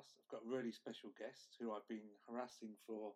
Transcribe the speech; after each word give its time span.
podcast. 0.00 0.16
I've 0.18 0.30
got 0.30 0.46
a 0.46 0.56
really 0.56 0.72
special 0.72 1.10
guest 1.18 1.56
who 1.58 1.72
I've 1.72 1.86
been 1.88 2.08
harassing 2.28 2.70
for 2.86 3.12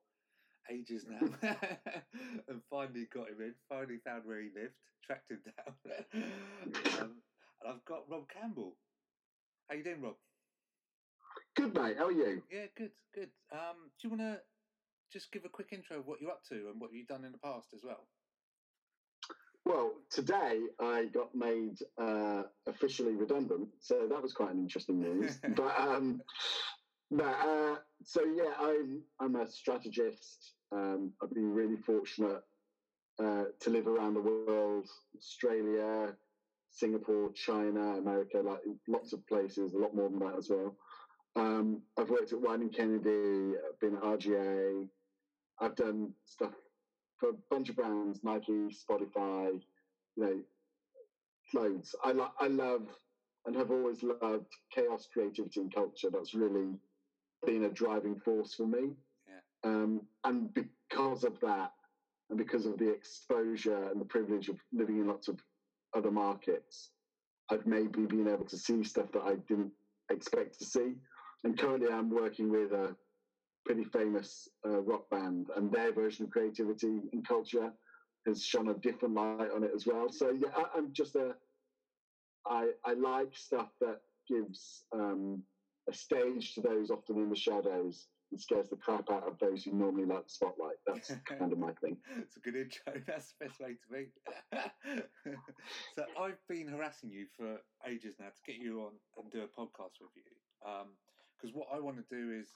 ages 0.71 1.07
now, 1.09 1.27
and 2.49 2.61
finally 2.71 3.07
got 3.13 3.29
him 3.29 3.41
in. 3.41 3.55
Finally 3.69 3.99
found 4.05 4.25
where 4.25 4.41
he 4.41 4.49
lived, 4.55 4.75
tracked 5.05 5.31
him 5.31 5.41
down, 5.45 5.75
um, 7.01 7.11
and 7.61 7.69
I've 7.69 7.85
got 7.85 8.09
Rob 8.09 8.25
Campbell. 8.29 8.77
How 9.69 9.77
you 9.77 9.85
doing, 9.85 10.03
Rob? 10.03 10.17
Good, 11.57 11.75
mate. 11.75 11.97
How 11.99 12.07
are 12.07 12.13
you? 12.13 12.43
Yeah, 12.53 12.67
good, 12.77 12.91
good. 13.15 13.31
Um, 13.53 13.91
do 14.01 14.09
you 14.09 14.11
want 14.11 14.21
to 14.21 14.41
just 15.13 15.33
give 15.33 15.45
a 15.45 15.49
quick 15.49 15.69
intro 15.73 15.99
of 15.99 16.07
what 16.07 16.21
you're 16.21 16.31
up 16.31 16.43
to 16.49 16.69
and 16.71 16.81
what 16.81 16.93
you've 16.93 17.07
done 17.07 17.25
in 17.25 17.33
the 17.33 17.39
past 17.39 17.69
as 17.75 17.81
well? 17.83 18.07
Well, 19.67 19.93
today 20.11 20.61
I 20.79 21.07
got 21.07 21.35
made 21.35 21.79
uh, 21.99 22.43
officially 22.67 23.15
redundant, 23.15 23.69
so 23.81 24.07
that 24.09 24.23
was 24.23 24.35
quite 24.35 24.53
an 24.53 24.59
interesting 24.59 25.01
news. 25.01 25.39
but 25.57 25.79
um, 25.79 26.21
but 27.11 27.25
uh, 27.25 27.77
so 28.03 28.23
yeah, 28.25 28.53
I'm 28.61 29.03
I'm 29.21 29.37
a 29.37 29.51
strategist. 29.51 30.53
Um, 30.71 31.13
I've 31.23 31.33
been 31.33 31.55
really 31.55 31.77
fortunate 31.77 32.43
uh, 33.19 33.45
to 33.61 33.71
live 33.71 33.87
around 33.87 34.15
the 34.15 34.21
world, 34.21 34.87
Australia, 35.17 36.15
Singapore, 36.71 37.31
China, 37.33 37.97
America, 37.97 38.39
like 38.39 38.61
lots 38.89 39.13
of 39.13 39.27
places, 39.27 39.73
a 39.73 39.79
lot 39.79 39.95
more 39.95 40.11
than 40.11 40.19
that 40.19 40.37
as 40.37 40.51
well. 40.51 40.77
Um, 41.37 41.81
I've 41.99 42.11
worked 42.11 42.33
at 42.33 42.41
Wieden 42.41 42.75
Kennedy, 42.75 43.57
I've 43.57 43.81
been 43.81 43.97
at 43.97 44.03
RGA, 44.03 44.89
I've 45.61 45.77
done 45.77 46.13
stuff 46.27 46.53
for 47.25 47.31
a 47.31 47.55
bunch 47.55 47.71
of 47.71 47.77
brands, 47.77 48.21
Nike, 48.23 48.69
Spotify, 48.69 49.61
you 50.17 50.23
know, 50.23 50.41
loads. 51.55 51.95
I, 52.05 52.13
lo- 52.13 52.33
I 52.39 52.49
love 52.49 52.87
and 53.47 53.57
have 53.57 53.71
always 53.71 54.03
loved 54.03 54.47
chaos, 54.75 55.09
creativity, 55.13 55.61
and 55.61 55.75
culture. 55.75 56.09
That's 56.11 56.35
really 56.35 56.75
been 57.47 57.65
a 57.65 57.71
driving 57.71 58.17
force 58.17 58.55
for 58.55 58.67
me. 58.67 58.91
Yeah. 59.27 59.71
Um, 59.71 60.03
and 60.25 60.53
because 60.55 61.25
of 61.25 61.39
that, 61.41 61.73
and 62.31 62.39
because 62.39 62.67
of 62.67 62.79
the 62.79 62.91
exposure 62.91 63.91
and 63.91 64.01
the 64.01 64.07
privilege 64.07 64.49
of 64.49 64.59
living 64.73 64.99
in 64.99 65.07
lots 65.07 65.29
of 65.29 65.39
other 65.95 66.11
markets, 66.11 66.91
I've 67.51 67.67
maybe 67.67 68.07
been 68.07 68.29
able 68.29 68.47
to 68.47 68.57
see 68.57 68.83
stuff 68.83 69.13
that 69.13 69.23
I 69.23 69.35
didn't 69.47 69.73
expect 70.11 70.59
to 70.59 70.65
see. 70.65 70.95
And 71.45 71.59
currently, 71.59 71.93
I'm 71.93 72.09
working 72.09 72.51
with 72.51 72.73
a 72.73 72.97
pretty 73.65 73.85
famous 73.85 74.49
uh, 74.67 74.81
rock 74.83 75.09
band, 75.11 75.49
and 75.57 75.71
their 75.73 75.93
version 75.93 76.25
of 76.25 76.31
creativity 76.31 77.01
and 77.13 77.27
culture 77.27 77.73
has 78.27 78.45
shone 78.45 78.69
a 78.69 78.75
different 78.75 79.15
light 79.15 79.51
on 79.55 79.65
it 79.65 79.73
as 79.75 79.87
well. 79.87 80.11
So 80.11 80.31
yeah, 80.31 80.49
I, 80.57 80.79
am 80.79 80.91
just 80.93 81.15
a. 81.17 81.35
I 82.47 82.71
I 82.85 82.95
like 82.95 83.35
stuff 83.35 83.69
that 83.81 84.01
gives 84.29 84.85
um, 84.93 85.43
a 85.89 85.95
stage 85.95 86.55
to 86.55 86.61
those 86.61 86.91
often 86.91 87.19
in 87.19 87.31
the 87.31 87.37
shadows 87.37 88.07
and 88.31 88.41
scares 88.41 88.69
the 88.69 88.77
crap 88.77 89.11
out 89.11 89.29
of 89.29 89.39
those 89.39 89.63
who 89.63 89.73
normally 89.73 90.07
like 90.07 90.25
the 90.25 90.31
spotlight. 90.31 90.77
That's 90.87 91.13
kind 91.25 91.53
of 91.53 91.59
my 91.59 91.73
thing. 91.81 91.97
It's 92.19 92.37
a 92.37 92.41
good 92.41 92.57
intro. 92.57 92.95
That's 93.07 93.33
the 93.39 93.47
best 93.47 93.61
way 93.61 93.77
to 93.77 93.89
be. 93.93 94.09
so 95.95 96.05
I've 96.21 96.41
been 96.49 96.69
harassing 96.69 97.11
you 97.11 97.27
for 97.37 97.59
ages 97.87 98.17
now 98.19 98.27
to 98.27 98.53
get 98.53 98.61
you 98.61 98.81
on 98.81 98.93
and 99.19 99.31
do 99.31 99.43
a 99.43 99.61
podcast 99.61 100.01
with 100.01 100.11
you. 100.17 100.23
Because 100.61 101.55
um, 101.55 101.61
what 101.61 101.69
I 101.73 101.79
want 101.79 101.97
to 101.97 102.15
do 102.15 102.33
is 102.33 102.49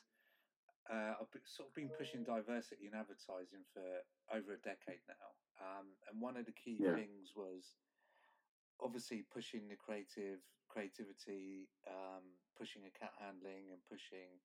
uh, 0.89 1.21
I've 1.21 1.29
sort 1.45 1.69
of 1.69 1.75
been 1.77 1.93
pushing 1.93 2.25
diversity 2.25 2.89
in 2.89 2.97
advertising 2.97 3.65
for 3.77 3.85
over 4.33 4.57
a 4.57 4.61
decade 4.65 5.05
now, 5.05 5.29
um, 5.61 5.93
and 6.09 6.17
one 6.21 6.41
of 6.41 6.49
the 6.49 6.57
key 6.57 6.81
yeah. 6.81 6.97
things 6.97 7.37
was 7.37 7.77
obviously 8.81 9.25
pushing 9.29 9.69
the 9.69 9.77
creative 9.77 10.41
creativity, 10.69 11.69
um, 11.89 12.25
pushing 12.57 12.85
account 12.89 13.17
handling, 13.21 13.73
and 13.73 13.81
pushing 13.89 14.41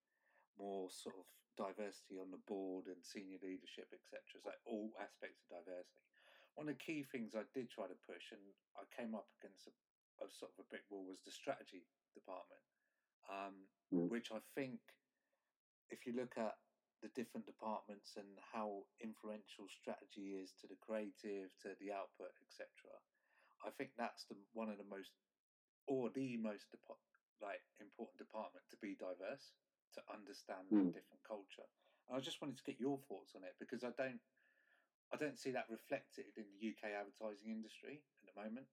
more 0.60 0.88
sort 0.90 1.16
of 1.20 1.28
diversity 1.56 2.18
on 2.18 2.34
the 2.34 2.42
board 2.50 2.90
and 2.90 3.00
senior 3.04 3.38
leadership, 3.44 3.92
etc. 3.94 4.20
So 4.42 4.50
all 4.66 4.92
aspects 4.98 5.44
of 5.46 5.62
diversity. 5.62 6.04
One 6.56 6.70
of 6.70 6.78
the 6.78 6.84
key 6.84 7.02
things 7.02 7.34
I 7.34 7.46
did 7.54 7.70
try 7.70 7.90
to 7.90 7.98
push, 8.06 8.34
and 8.34 8.42
I 8.78 8.86
came 8.94 9.18
up 9.18 9.26
against 9.42 9.66
a, 9.70 9.74
a 10.22 10.28
sort 10.30 10.54
of 10.54 10.66
a 10.66 10.70
brick 10.70 10.86
wall, 10.90 11.06
was 11.06 11.22
the 11.26 11.34
strategy 11.34 11.86
department, 12.14 12.62
um, 13.26 13.66
mm. 13.90 14.10
which 14.10 14.30
I 14.30 14.42
think 14.54 14.82
if 15.94 16.10
you 16.10 16.18
look 16.18 16.34
at 16.42 16.58
the 17.06 17.14
different 17.14 17.46
departments 17.46 18.18
and 18.18 18.28
how 18.42 18.82
influential 18.98 19.70
strategy 19.70 20.42
is 20.42 20.58
to 20.58 20.66
the 20.66 20.80
creative, 20.82 21.54
to 21.62 21.78
the 21.78 21.94
output, 21.94 22.34
etc., 22.42 22.66
I 23.62 23.70
think 23.70 23.94
that's 23.96 24.26
the 24.26 24.36
one 24.58 24.68
of 24.74 24.82
the 24.82 24.90
most 24.90 25.14
or 25.86 26.10
the 26.10 26.36
most 26.36 26.68
like 27.40 27.64
important 27.80 28.18
department 28.18 28.64
to 28.72 28.80
be 28.80 28.96
diverse, 28.96 29.52
to 29.96 30.02
understand 30.12 30.68
mm. 30.72 30.96
different 30.96 31.24
culture. 31.28 31.68
And 32.08 32.16
I 32.16 32.20
just 32.20 32.42
wanted 32.42 32.58
to 32.58 32.68
get 32.68 32.80
your 32.80 33.00
thoughts 33.08 33.36
on 33.36 33.44
it 33.44 33.56
because 33.60 33.84
I 33.84 33.92
don't 33.96 34.20
I 35.12 35.16
don't 35.20 35.38
see 35.38 35.52
that 35.52 35.68
reflected 35.70 36.34
in 36.40 36.48
the 36.50 36.72
UK 36.72 36.96
advertising 36.96 37.52
industry 37.52 38.02
at 38.24 38.34
the 38.34 38.36
moment. 38.40 38.66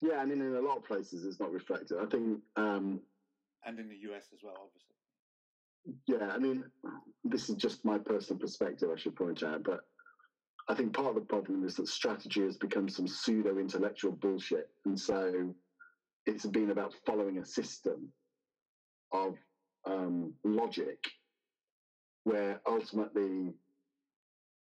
Yeah, 0.00 0.22
I 0.22 0.24
mean, 0.24 0.40
in 0.40 0.54
a 0.54 0.60
lot 0.60 0.78
of 0.78 0.84
places, 0.84 1.26
it's 1.26 1.40
not 1.40 1.52
reflected. 1.52 1.98
I 1.98 2.06
think, 2.06 2.40
um, 2.56 3.00
and 3.66 3.78
in 3.78 3.88
the 3.88 4.00
US 4.12 4.30
as 4.32 4.40
well, 4.42 4.56
obviously. 4.56 4.99
Yeah, 6.06 6.28
I 6.30 6.38
mean, 6.38 6.64
this 7.24 7.48
is 7.48 7.56
just 7.56 7.84
my 7.84 7.98
personal 7.98 8.38
perspective, 8.40 8.90
I 8.92 8.98
should 8.98 9.16
point 9.16 9.42
out, 9.42 9.64
but 9.64 9.80
I 10.68 10.74
think 10.74 10.94
part 10.94 11.08
of 11.08 11.14
the 11.14 11.20
problem 11.22 11.64
is 11.64 11.76
that 11.76 11.88
strategy 11.88 12.42
has 12.42 12.56
become 12.56 12.88
some 12.88 13.08
pseudo 13.08 13.58
intellectual 13.58 14.12
bullshit. 14.12 14.68
And 14.84 14.98
so 14.98 15.54
it's 16.26 16.46
been 16.46 16.70
about 16.70 16.94
following 17.06 17.38
a 17.38 17.44
system 17.44 18.12
of 19.12 19.36
um, 19.86 20.32
logic 20.44 20.98
where 22.24 22.60
ultimately 22.66 23.52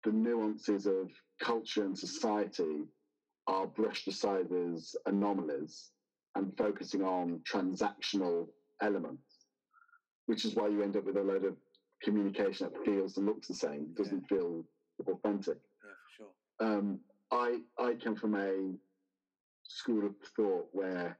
the 0.03 0.11
nuances 0.11 0.85
of 0.85 1.09
culture 1.41 1.83
and 1.83 1.97
society 1.97 2.85
are 3.47 3.67
brushed 3.67 4.07
aside 4.07 4.47
as 4.51 4.95
anomalies 5.07 5.89
and 6.35 6.55
focusing 6.57 7.01
on 7.01 7.41
transactional 7.51 8.47
elements 8.81 9.28
which 10.29 10.45
is 10.45 10.53
why 10.53 10.67
you 10.67 10.83
end 10.83 10.95
up 10.95 11.05
with 11.05 11.17
a 11.17 11.23
load 11.23 11.43
of 11.43 11.55
communication 12.03 12.69
that 12.71 12.85
feels 12.85 13.17
and 13.17 13.25
looks 13.25 13.47
the 13.47 13.53
same, 13.55 13.87
doesn't 13.97 14.23
yeah. 14.29 14.37
feel 14.37 14.63
authentic. 15.07 15.57
Yeah, 15.83 15.91
for 16.03 16.11
sure. 16.17 16.77
Um, 16.77 16.99
I 17.31 17.61
I 17.79 17.95
come 17.95 18.15
from 18.15 18.35
a 18.35 18.75
school 19.63 20.05
of 20.05 20.13
thought 20.35 20.67
where 20.71 21.17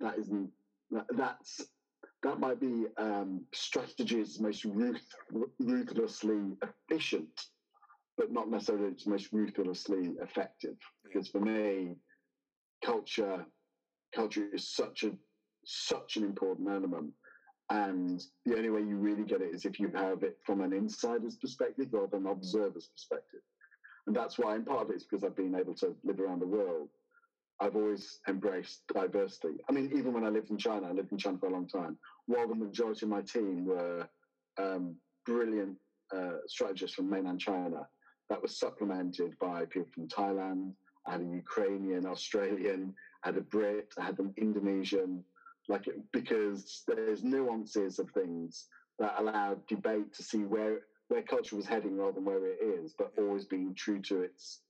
that 0.00 0.18
isn't 0.18 0.50
that, 0.90 1.06
that's 1.16 1.62
that 2.24 2.40
might 2.40 2.60
be 2.60 2.84
um, 2.98 3.40
strategy's 3.54 4.38
most 4.38 4.66
ruth, 4.66 5.08
ruthlessly 5.60 6.58
efficient, 6.62 7.46
but 8.18 8.30
not 8.30 8.50
necessarily 8.50 8.88
its 8.88 9.06
most 9.06 9.32
ruthlessly 9.32 10.10
effective. 10.20 10.76
Because 11.04 11.28
for 11.28 11.40
me, 11.40 11.96
culture 12.84 13.46
culture 14.14 14.48
is 14.52 14.68
such 14.68 15.04
a 15.04 15.12
such 15.68 16.16
an 16.16 16.24
important 16.24 16.68
element. 16.68 17.12
And 17.70 18.24
the 18.46 18.56
only 18.56 18.70
way 18.70 18.80
you 18.80 18.96
really 18.96 19.24
get 19.24 19.42
it 19.42 19.54
is 19.54 19.66
if 19.66 19.78
you 19.78 19.90
have 19.94 20.22
it 20.22 20.38
from 20.44 20.62
an 20.62 20.72
insider's 20.72 21.36
perspective 21.36 21.88
rather 21.92 22.06
than 22.06 22.26
an 22.26 22.32
observer's 22.32 22.86
perspective. 22.86 23.40
And 24.06 24.16
that's 24.16 24.38
why, 24.38 24.56
in 24.56 24.64
part 24.64 24.88
it 24.88 24.96
is 24.96 25.04
because 25.04 25.22
I've 25.22 25.36
been 25.36 25.54
able 25.54 25.74
to 25.74 25.94
live 26.02 26.20
around 26.20 26.40
the 26.40 26.46
world. 26.46 26.88
I've 27.60 27.76
always 27.76 28.20
embraced 28.26 28.82
diversity. 28.94 29.56
I 29.68 29.72
mean, 29.72 29.90
even 29.94 30.14
when 30.14 30.24
I 30.24 30.28
lived 30.28 30.50
in 30.50 30.56
China, 30.56 30.88
I 30.88 30.92
lived 30.92 31.12
in 31.12 31.18
China 31.18 31.36
for 31.38 31.48
a 31.48 31.52
long 31.52 31.68
time. 31.68 31.98
While 32.26 32.48
the 32.48 32.54
majority 32.54 33.04
of 33.04 33.10
my 33.10 33.20
team 33.20 33.66
were 33.66 34.08
um, 34.58 34.94
brilliant 35.26 35.76
uh, 36.16 36.38
strategists 36.46 36.96
from 36.96 37.10
mainland 37.10 37.40
China, 37.40 37.86
that 38.30 38.40
was 38.40 38.58
supplemented 38.58 39.38
by 39.38 39.66
people 39.66 39.88
from 39.92 40.08
Thailand. 40.08 40.72
I 41.06 41.12
had 41.12 41.20
a 41.20 41.24
Ukrainian, 41.24 42.06
Australian, 42.06 42.94
I 43.24 43.28
had 43.28 43.36
a 43.36 43.42
Brit, 43.42 43.92
I 43.98 44.04
had 44.04 44.18
an 44.18 44.32
Indonesian, 44.36 45.24
like 45.68 45.84
because 46.12 46.82
there's 46.86 47.22
nuances 47.22 47.98
of 47.98 48.10
things 48.10 48.66
that 48.98 49.14
allow 49.18 49.56
debate 49.68 50.12
to 50.14 50.22
see 50.22 50.44
where 50.44 50.80
where 51.08 51.22
culture 51.22 51.56
was 51.56 51.66
heading 51.66 51.96
rather 51.96 52.12
than 52.12 52.24
where 52.24 52.46
it 52.46 52.58
is, 52.60 52.94
but 52.98 53.12
always 53.18 53.46
being 53.46 53.74
true 53.74 54.00
to 54.02 54.20
its 54.22 54.60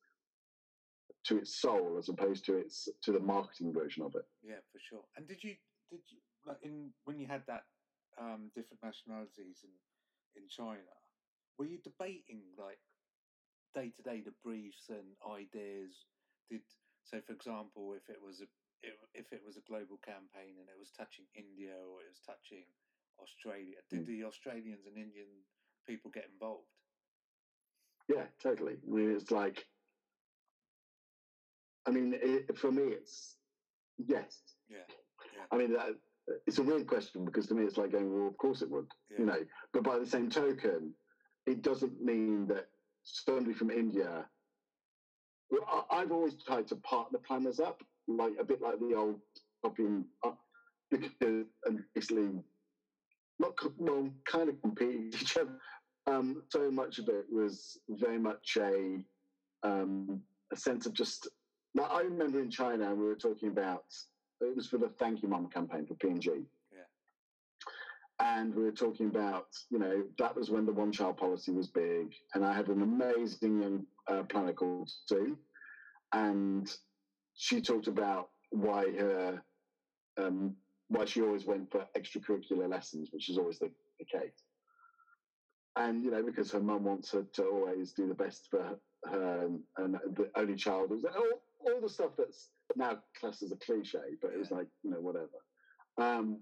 to 1.24 1.38
its 1.38 1.60
soul 1.60 1.96
as 1.98 2.08
opposed 2.08 2.44
to 2.44 2.54
its 2.56 2.88
to 3.02 3.12
the 3.12 3.20
marketing 3.20 3.72
version 3.72 4.02
of 4.02 4.14
it. 4.14 4.22
Yeah, 4.42 4.60
for 4.72 4.78
sure. 4.78 5.04
And 5.16 5.26
did 5.26 5.42
you 5.42 5.54
did 5.90 6.00
you 6.08 6.18
like 6.46 6.58
in 6.62 6.90
when 7.04 7.18
you 7.18 7.26
had 7.26 7.42
that 7.46 7.64
um, 8.20 8.50
different 8.54 8.82
nationalities 8.82 9.62
in 9.62 9.70
in 10.36 10.48
China, 10.48 10.94
were 11.58 11.66
you 11.66 11.78
debating 11.82 12.42
like 12.56 12.78
day 13.74 13.92
to 13.96 14.02
day 14.02 14.22
the 14.24 14.34
briefs 14.44 14.90
and 14.90 15.16
ideas? 15.26 16.06
Did 16.50 16.62
so, 17.04 17.20
for 17.26 17.32
example, 17.32 17.94
if 17.96 18.08
it 18.08 18.20
was 18.22 18.40
a 18.40 18.48
if 19.14 19.32
it 19.32 19.42
was 19.44 19.56
a 19.56 19.66
global 19.68 19.98
campaign 20.04 20.54
and 20.58 20.68
it 20.68 20.78
was 20.78 20.90
touching 20.90 21.26
India 21.34 21.74
or 21.74 22.00
it 22.02 22.10
was 22.10 22.22
touching 22.24 22.64
Australia, 23.20 23.82
did 23.90 24.02
mm. 24.02 24.06
the 24.06 24.24
Australians 24.24 24.86
and 24.86 24.96
Indian 24.96 25.26
people 25.86 26.10
get 26.10 26.28
involved? 26.32 26.70
Yeah, 28.08 28.24
totally. 28.42 28.76
I 28.86 28.90
mean, 28.90 29.10
it's 29.10 29.30
like, 29.30 29.66
I 31.86 31.90
mean, 31.90 32.14
it, 32.16 32.56
for 32.56 32.70
me, 32.72 32.84
it's 32.84 33.36
yes. 33.98 34.38
Yeah. 34.68 34.78
yeah. 35.34 35.42
I 35.50 35.56
mean, 35.56 35.72
that, 35.72 35.96
it's 36.46 36.58
a 36.58 36.62
weird 36.62 36.86
question 36.86 37.24
because 37.24 37.46
to 37.48 37.54
me 37.54 37.64
it's 37.64 37.76
like 37.76 37.92
going, 37.92 38.12
well, 38.12 38.28
of 38.28 38.36
course 38.38 38.62
it 38.62 38.70
would, 38.70 38.86
Yeah. 39.10 39.18
you 39.18 39.26
know. 39.26 39.44
But 39.72 39.82
by 39.82 39.98
the 39.98 40.06
same 40.06 40.30
token, 40.30 40.94
it 41.46 41.62
doesn't 41.62 42.00
mean 42.00 42.46
that 42.48 42.68
somebody 43.04 43.54
from 43.54 43.70
India. 43.70 44.26
I've 45.90 46.12
always 46.12 46.34
tried 46.46 46.68
to 46.68 46.76
partner 46.76 47.18
planners 47.26 47.58
up, 47.58 47.82
like 48.08 48.32
a 48.40 48.44
bit 48.44 48.60
like 48.60 48.78
the 48.80 48.94
old 48.96 49.20
copying 49.64 50.04
up, 50.24 50.38
because 50.90 51.46
and 51.66 51.82
basically, 51.94 52.30
not 53.38 53.52
well, 53.76 54.10
kind 54.26 54.48
of 54.48 54.60
competing 54.62 55.06
with 55.06 55.22
each 55.22 55.36
other. 55.36 55.58
Um, 56.06 56.42
so 56.50 56.70
much 56.70 56.98
of 56.98 57.08
it 57.08 57.26
was 57.30 57.78
very 57.90 58.18
much 58.18 58.56
a 58.58 59.04
um, 59.62 60.22
a 60.52 60.56
sense 60.56 60.86
of 60.86 60.92
just. 60.92 61.28
Like 61.74 61.90
I 61.90 62.00
remember 62.00 62.40
in 62.40 62.50
China, 62.50 62.94
we 62.94 63.04
were 63.04 63.14
talking 63.14 63.50
about 63.50 63.84
it 64.40 64.56
was 64.56 64.68
for 64.68 64.78
the 64.78 64.88
Thank 64.98 65.22
You 65.22 65.28
Mum 65.28 65.48
campaign 65.48 65.86
for. 65.86 65.96
Yeah. 66.02 66.78
And 68.20 68.54
we 68.54 68.62
were 68.62 68.72
talking 68.72 69.06
about, 69.06 69.46
you 69.70 69.78
know, 69.78 70.04
that 70.18 70.34
was 70.36 70.50
when 70.50 70.66
the 70.66 70.72
one 70.72 70.92
child 70.92 71.16
policy 71.16 71.52
was 71.52 71.68
big. 71.68 72.14
And 72.34 72.44
I 72.44 72.54
had 72.54 72.68
an 72.68 72.82
amazing 72.82 73.62
young 73.62 73.86
uh, 74.08 74.22
planner 74.24 74.52
called 74.52 74.90
Sue. 75.06 75.36
And 76.12 76.70
she 77.38 77.60
talked 77.60 77.86
about 77.86 78.30
why 78.50 78.90
her, 78.98 79.42
um, 80.18 80.56
why 80.88 81.04
she 81.04 81.22
always 81.22 81.46
went 81.46 81.70
for 81.70 81.86
extracurricular 81.96 82.68
lessons, 82.68 83.10
which 83.12 83.30
is 83.30 83.38
always 83.38 83.60
the, 83.60 83.70
the 84.00 84.04
case. 84.04 84.42
And, 85.76 86.02
you 86.02 86.10
know, 86.10 86.22
because 86.24 86.50
her 86.50 86.60
mum 86.60 86.82
wants 86.82 87.12
her 87.12 87.22
to 87.34 87.44
always 87.44 87.92
do 87.92 88.08
the 88.08 88.14
best 88.14 88.48
for 88.50 88.62
her, 88.62 88.76
her 89.04 89.44
and, 89.44 89.60
and 89.76 89.94
the 90.16 90.28
only 90.36 90.56
child. 90.56 90.90
was 90.90 91.04
all, 91.04 91.72
all 91.72 91.80
the 91.80 91.88
stuff 91.88 92.10
that's 92.18 92.48
now 92.74 92.98
classed 93.18 93.44
as 93.44 93.52
a 93.52 93.56
cliche, 93.56 93.98
but 94.20 94.32
it 94.32 94.38
was 94.38 94.50
like, 94.50 94.66
you 94.82 94.90
know, 94.90 95.00
whatever. 95.00 95.28
Um, 95.96 96.40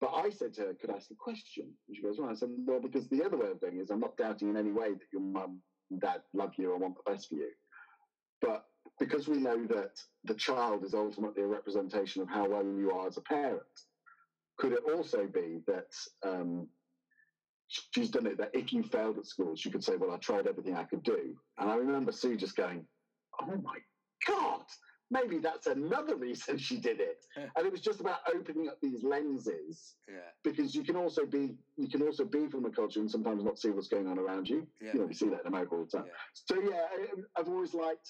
but 0.00 0.12
I 0.14 0.30
said 0.30 0.54
to 0.54 0.62
her, 0.62 0.74
could 0.74 0.90
I 0.90 0.94
ask 0.94 1.10
a 1.10 1.14
question? 1.14 1.66
And 1.88 1.96
she 1.96 2.02
goes, 2.02 2.18
well, 2.18 2.30
I 2.30 2.34
said, 2.34 2.48
well, 2.66 2.80
because 2.80 3.06
the 3.08 3.22
other 3.22 3.36
way 3.36 3.50
of 3.50 3.60
doing 3.60 3.76
it 3.76 3.82
is 3.82 3.90
I'm 3.90 4.00
not 4.00 4.16
doubting 4.16 4.48
in 4.48 4.56
any 4.56 4.72
way 4.72 4.92
that 4.92 5.12
your 5.12 5.22
mum 5.22 5.60
and 5.90 6.00
dad 6.00 6.22
love 6.32 6.52
you 6.56 6.72
and 6.72 6.80
want 6.80 6.96
the 6.96 7.10
best 7.10 7.28
for 7.28 7.34
you. 7.34 7.50
Because 8.98 9.28
we 9.28 9.38
know 9.38 9.66
that 9.66 10.00
the 10.24 10.34
child 10.34 10.84
is 10.84 10.94
ultimately 10.94 11.42
a 11.42 11.46
representation 11.46 12.22
of 12.22 12.28
how 12.28 12.48
well 12.48 12.64
you 12.64 12.90
are 12.92 13.06
as 13.06 13.16
a 13.16 13.20
parent, 13.22 13.62
could 14.58 14.72
it 14.72 14.82
also 14.94 15.26
be 15.26 15.60
that 15.66 15.92
um, 16.22 16.66
she's 17.68 18.10
done 18.10 18.26
it 18.26 18.38
that 18.38 18.50
if 18.54 18.72
you 18.72 18.82
failed 18.82 19.18
at 19.18 19.26
school, 19.26 19.54
she 19.54 19.70
could 19.70 19.84
say, 19.84 19.96
well, 19.96 20.12
I 20.12 20.16
tried 20.16 20.46
everything 20.46 20.74
I 20.76 20.84
could 20.84 21.02
do. 21.02 21.36
And 21.58 21.70
I 21.70 21.76
remember 21.76 22.12
Sue 22.12 22.36
just 22.36 22.56
going, 22.56 22.86
oh 23.42 23.56
my 23.62 23.78
God, 24.26 24.62
maybe 25.10 25.38
that's 25.38 25.66
another 25.66 26.16
reason 26.16 26.56
she 26.56 26.78
did 26.78 26.98
it. 27.00 27.26
and 27.36 27.66
it 27.66 27.70
was 27.70 27.82
just 27.82 28.00
about 28.00 28.20
opening 28.34 28.68
up 28.68 28.78
these 28.80 29.02
lenses 29.04 29.96
Yeah. 30.08 30.20
because 30.42 30.74
you 30.74 30.82
can 30.84 30.96
also 30.96 31.26
be 31.26 31.54
you 31.76 31.88
can 31.88 32.00
also 32.02 32.24
be 32.24 32.46
from 32.48 32.64
a 32.64 32.70
culture 32.70 33.00
and 33.00 33.10
sometimes 33.10 33.44
not 33.44 33.58
see 33.58 33.68
what's 33.70 33.88
going 33.88 34.06
on 34.06 34.18
around 34.18 34.48
you. 34.48 34.66
Yeah. 34.80 34.92
You 34.94 35.00
know, 35.00 35.06
we 35.06 35.14
see 35.14 35.28
that 35.28 35.42
in 35.42 35.48
America 35.48 35.74
all 35.74 35.84
the 35.84 35.98
time. 35.98 36.06
Yeah. 36.06 36.12
So 36.32 36.60
yeah, 36.62 37.22
I've 37.36 37.48
always 37.48 37.74
liked, 37.74 38.08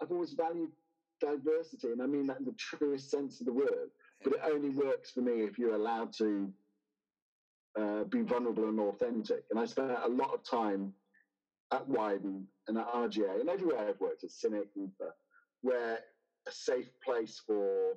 I've 0.00 0.12
always 0.12 0.32
valued 0.32 0.70
diversity, 1.20 1.92
and 1.92 2.02
I 2.02 2.06
mean 2.06 2.26
that 2.28 2.38
in 2.38 2.44
the 2.44 2.52
truest 2.58 3.10
sense 3.10 3.40
of 3.40 3.46
the 3.46 3.52
word. 3.52 3.90
But 4.22 4.34
it 4.34 4.40
only 4.44 4.70
works 4.70 5.10
for 5.10 5.20
me 5.20 5.42
if 5.42 5.58
you're 5.58 5.74
allowed 5.74 6.12
to 6.14 6.52
uh, 7.78 8.04
be 8.04 8.22
vulnerable 8.22 8.68
and 8.68 8.80
authentic. 8.80 9.44
And 9.50 9.58
I 9.58 9.64
spent 9.66 9.90
a 9.90 10.08
lot 10.08 10.34
of 10.34 10.42
time 10.48 10.92
at 11.72 11.88
Wieden 11.88 12.44
and 12.66 12.78
at 12.78 12.88
RGA 12.88 13.40
and 13.40 13.48
everywhere 13.48 13.88
I've 13.88 14.00
worked 14.00 14.24
at 14.24 14.30
Cynic 14.30 14.68
and 14.76 14.90
uh, 15.02 15.10
where 15.60 15.98
a 16.46 16.50
safe 16.52 16.88
place 17.04 17.42
for 17.46 17.92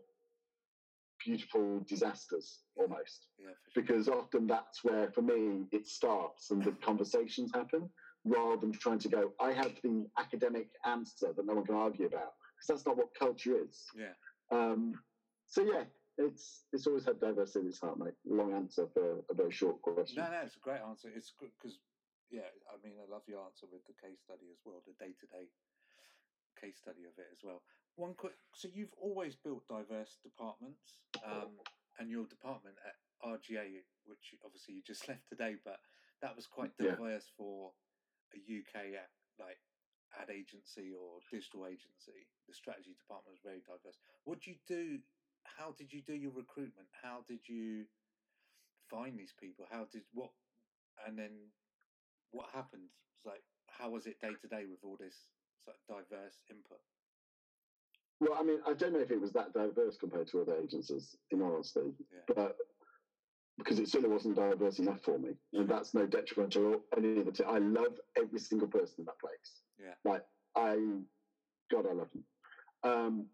beautiful 1.23 1.79
disasters 1.87 2.59
almost 2.75 3.27
Yeah. 3.39 3.45
Sure. 3.45 3.55
because 3.83 4.09
often 4.09 4.47
that's 4.47 4.83
where 4.83 5.09
for 5.11 5.21
me 5.21 5.67
it 5.71 5.87
starts 5.87 6.51
and 6.51 6.63
the 6.63 6.71
conversations 6.83 7.51
happen 7.53 7.89
rather 8.23 8.57
than 8.61 8.71
trying 8.71 8.99
to 8.99 9.09
go 9.09 9.33
i 9.39 9.51
have 9.51 9.71
the 9.83 10.05
academic 10.17 10.69
answer 10.85 11.33
that 11.33 11.45
no 11.45 11.55
one 11.55 11.65
can 11.65 11.75
argue 11.75 12.05
about 12.05 12.33
because 12.55 12.67
that's 12.67 12.85
not 12.85 12.97
what 12.97 13.13
culture 13.17 13.57
is 13.57 13.87
Yeah. 13.95 14.13
um, 14.51 14.93
so 15.47 15.61
yeah 15.63 15.83
it's 16.17 16.65
it's 16.71 16.85
always 16.87 17.05
had 17.05 17.19
diversity 17.19 17.61
in 17.61 17.67
its 17.67 17.79
heart 17.79 17.97
mate 17.97 18.13
long 18.25 18.53
answer 18.53 18.85
for 18.93 19.23
a 19.29 19.33
very 19.33 19.51
short 19.51 19.81
question 19.81 20.21
No, 20.21 20.29
no, 20.29 20.41
it's 20.41 20.55
a 20.55 20.59
great 20.59 20.81
answer. 20.81 21.09
It's 21.09 21.31
good 21.39 21.51
because, 21.57 21.79
yeah, 22.29 22.49
I 22.69 22.75
mean, 22.85 22.93
I 23.01 23.09
love 23.11 23.23
your 23.27 23.43
answer 23.45 23.65
with 23.71 23.85
the 23.85 23.93
case 23.93 24.19
study 24.21 24.51
as 24.51 24.59
well, 24.65 24.83
the 24.85 24.93
day 25.03 25.13
to 25.19 25.25
day 25.27 25.47
case 26.59 26.77
study 26.77 27.05
of 27.05 27.17
it 27.17 27.27
as 27.31 27.39
well. 27.43 27.63
One 27.95 28.13
quick, 28.13 28.35
so 28.53 28.67
you've 28.67 28.93
always 28.99 29.35
built 29.35 29.67
diverse 29.67 30.17
departments, 30.21 30.99
um, 31.25 31.57
and 31.97 32.09
your 32.09 32.25
department 32.27 32.75
at 32.85 32.95
RGA, 33.27 33.83
which 34.05 34.35
obviously 34.45 34.75
you 34.75 34.81
just 34.85 35.07
left 35.09 35.27
today, 35.29 35.55
but 35.63 35.79
that 36.21 36.35
was 36.35 36.45
quite 36.45 36.71
Yeah. 36.77 36.91
diverse 36.91 37.31
for 37.35 37.73
a 38.35 38.39
UK 38.39 38.93
ad, 38.95 39.11
like 39.39 39.57
ad 40.19 40.29
agency 40.29 40.91
or 40.91 41.19
digital 41.31 41.65
agency. 41.65 42.27
The 42.47 42.53
strategy 42.53 42.95
department 42.97 43.35
is 43.35 43.41
very 43.43 43.61
diverse. 43.61 43.97
What 44.25 44.41
do 44.41 44.51
you 44.51 44.57
do? 44.67 44.99
How 45.45 45.71
did 45.77 45.91
you 45.93 46.01
do 46.01 46.13
your 46.13 46.31
recruitment? 46.31 46.87
How 47.01 47.23
did 47.27 47.47
you 47.47 47.85
find 48.89 49.17
these 49.17 49.33
people? 49.39 49.65
How 49.69 49.85
did 49.91 50.03
what? 50.13 50.31
And 51.05 51.17
then 51.17 51.31
what 52.31 52.49
happened? 52.53 52.89
It's 53.15 53.25
like 53.25 53.43
how 53.69 53.89
was 53.89 54.05
it 54.05 54.19
day 54.19 54.35
to 54.41 54.47
day 54.47 54.65
with 54.65 54.79
all 54.83 54.97
this 54.99 55.15
of 55.67 55.75
diverse 55.87 56.43
input? 56.49 56.79
well 58.19 58.33
i 58.37 58.43
mean 58.43 58.59
i 58.67 58.73
don't 58.73 58.93
know 58.93 58.99
if 58.99 59.11
it 59.11 59.19
was 59.19 59.31
that 59.31 59.53
diverse 59.53 59.97
compared 59.97 60.27
to 60.27 60.41
other 60.41 60.55
agencies 60.57 61.15
in 61.31 61.41
honesty 61.41 61.93
Yeah. 62.11 62.19
but 62.35 62.55
because 63.63 63.79
it 63.79 63.87
certainly 63.87 64.13
wasn't 64.13 64.35
diverse 64.35 64.79
enough 64.79 65.01
for 65.03 65.17
me 65.19 65.31
and 65.53 65.69
that's 65.69 65.93
no 65.93 66.05
detriment 66.07 66.51
to 66.53 66.81
any 66.97 67.19
of 67.19 67.27
it 67.27 67.39
i 67.47 67.57
love 67.59 67.99
every 68.17 68.39
single 68.39 68.67
person 68.67 68.95
in 68.99 69.05
that 69.05 69.19
place 69.19 69.61
Yeah. 69.79 69.93
like 70.03 70.23
i 70.55 70.75
god 71.71 71.85
i 71.87 71.93
love 71.93 72.09
them 72.13 72.23
um 72.83 73.25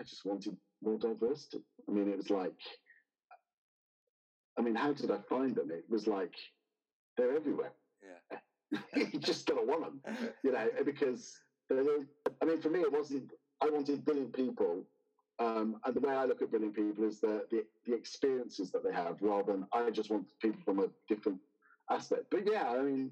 i 0.00 0.02
just 0.02 0.24
wanted 0.24 0.56
more 0.82 0.98
diversity 0.98 1.62
i 1.88 1.92
mean 1.92 2.08
it 2.08 2.16
was 2.16 2.30
like 2.30 2.60
i 4.58 4.62
mean 4.62 4.74
how 4.74 4.92
did 4.92 5.10
i 5.10 5.18
find 5.28 5.54
them 5.54 5.70
it 5.70 5.84
was 5.88 6.06
like 6.06 6.34
they're 7.16 7.34
everywhere 7.36 7.72
Yeah. 8.02 8.38
you 8.96 9.18
just 9.18 9.46
gotta 9.46 9.64
want 9.64 9.82
them 10.02 10.16
you 10.42 10.52
know, 10.52 10.68
because 10.84 11.38
I 11.70 12.44
mean, 12.44 12.60
for 12.60 12.68
me, 12.68 12.80
it 12.80 12.92
wasn't. 12.92 13.32
I 13.62 13.70
wanted 13.70 14.04
brilliant 14.04 14.34
people, 14.34 14.84
um, 15.38 15.76
and 15.84 15.94
the 15.94 16.00
way 16.00 16.14
I 16.14 16.24
look 16.24 16.42
at 16.42 16.50
brilliant 16.50 16.74
people 16.76 17.04
is 17.04 17.20
the, 17.20 17.44
the 17.50 17.64
the 17.86 17.94
experiences 17.94 18.70
that 18.72 18.84
they 18.84 18.92
have, 18.92 19.20
rather 19.20 19.52
than 19.52 19.66
I 19.72 19.90
just 19.90 20.10
want 20.10 20.26
people 20.40 20.60
from 20.64 20.78
a 20.80 20.88
different 21.08 21.38
aspect. 21.90 22.26
But 22.30 22.46
yeah, 22.50 22.68
I 22.70 22.82
mean, 22.82 23.10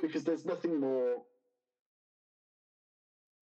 because 0.00 0.24
there's 0.24 0.44
nothing 0.44 0.80
more 0.80 1.22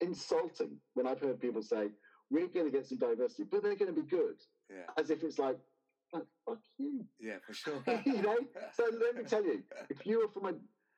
insulting 0.01 0.77
when 0.95 1.07
I've 1.07 1.21
heard 1.21 1.41
people 1.41 1.63
say 1.63 1.89
we're 2.31 2.49
going 2.49 2.67
to 2.67 2.73
get 2.73 2.87
some 2.87 2.99
diversity, 2.99 3.45
but 3.51 3.63
they're 3.63 3.77
going 3.77 3.95
to 3.95 4.01
be 4.01 4.07
good, 4.07 4.37
Yeah. 4.71 4.83
as 4.99 5.11
if 5.11 5.23
it's 5.23 5.39
like, 5.39 5.59
oh, 6.13 6.23
fuck 6.45 6.59
you, 6.79 7.05
Yeah, 7.21 7.37
for 7.47 7.55
sure. 7.55 7.83
you 8.05 8.23
know. 8.23 8.39
So 8.73 8.85
let 9.01 9.17
me 9.17 9.23
tell 9.25 9.45
you, 9.45 9.63
if 9.91 10.05
you 10.07 10.23
are 10.25 10.29
from 10.29 10.47
a, 10.47 10.55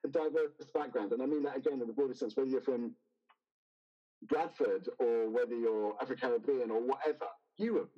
a 0.06 0.10
diverse 0.10 0.52
background, 0.74 1.12
and 1.12 1.22
I 1.22 1.26
mean 1.26 1.42
that 1.44 1.56
again 1.56 1.80
in 1.80 1.86
the 1.86 1.92
broader 1.92 2.14
sense, 2.14 2.36
whether 2.36 2.48
you're 2.48 2.60
from 2.62 2.94
Bradford 4.22 4.88
or 4.98 5.30
whether 5.30 5.54
you're 5.54 5.94
African 6.00 6.30
Caribbean 6.30 6.70
or 6.70 6.80
whatever, 6.80 7.26
you 7.56 7.74
were 7.74 7.88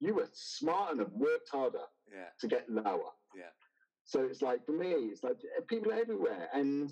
you 0.00 0.14
were 0.14 0.28
smart 0.32 0.92
and 0.92 1.00
have 1.00 1.12
worked 1.12 1.50
harder 1.50 1.84
yeah, 2.10 2.24
to 2.40 2.48
get 2.48 2.68
lower. 2.70 3.12
yeah, 3.36 3.52
So 4.04 4.22
it's 4.22 4.42
like 4.42 4.64
for 4.64 4.72
me, 4.72 4.92
it's 4.92 5.22
like 5.22 5.36
uh, 5.56 5.60
people 5.68 5.92
are 5.92 6.00
everywhere, 6.00 6.48
and 6.54 6.90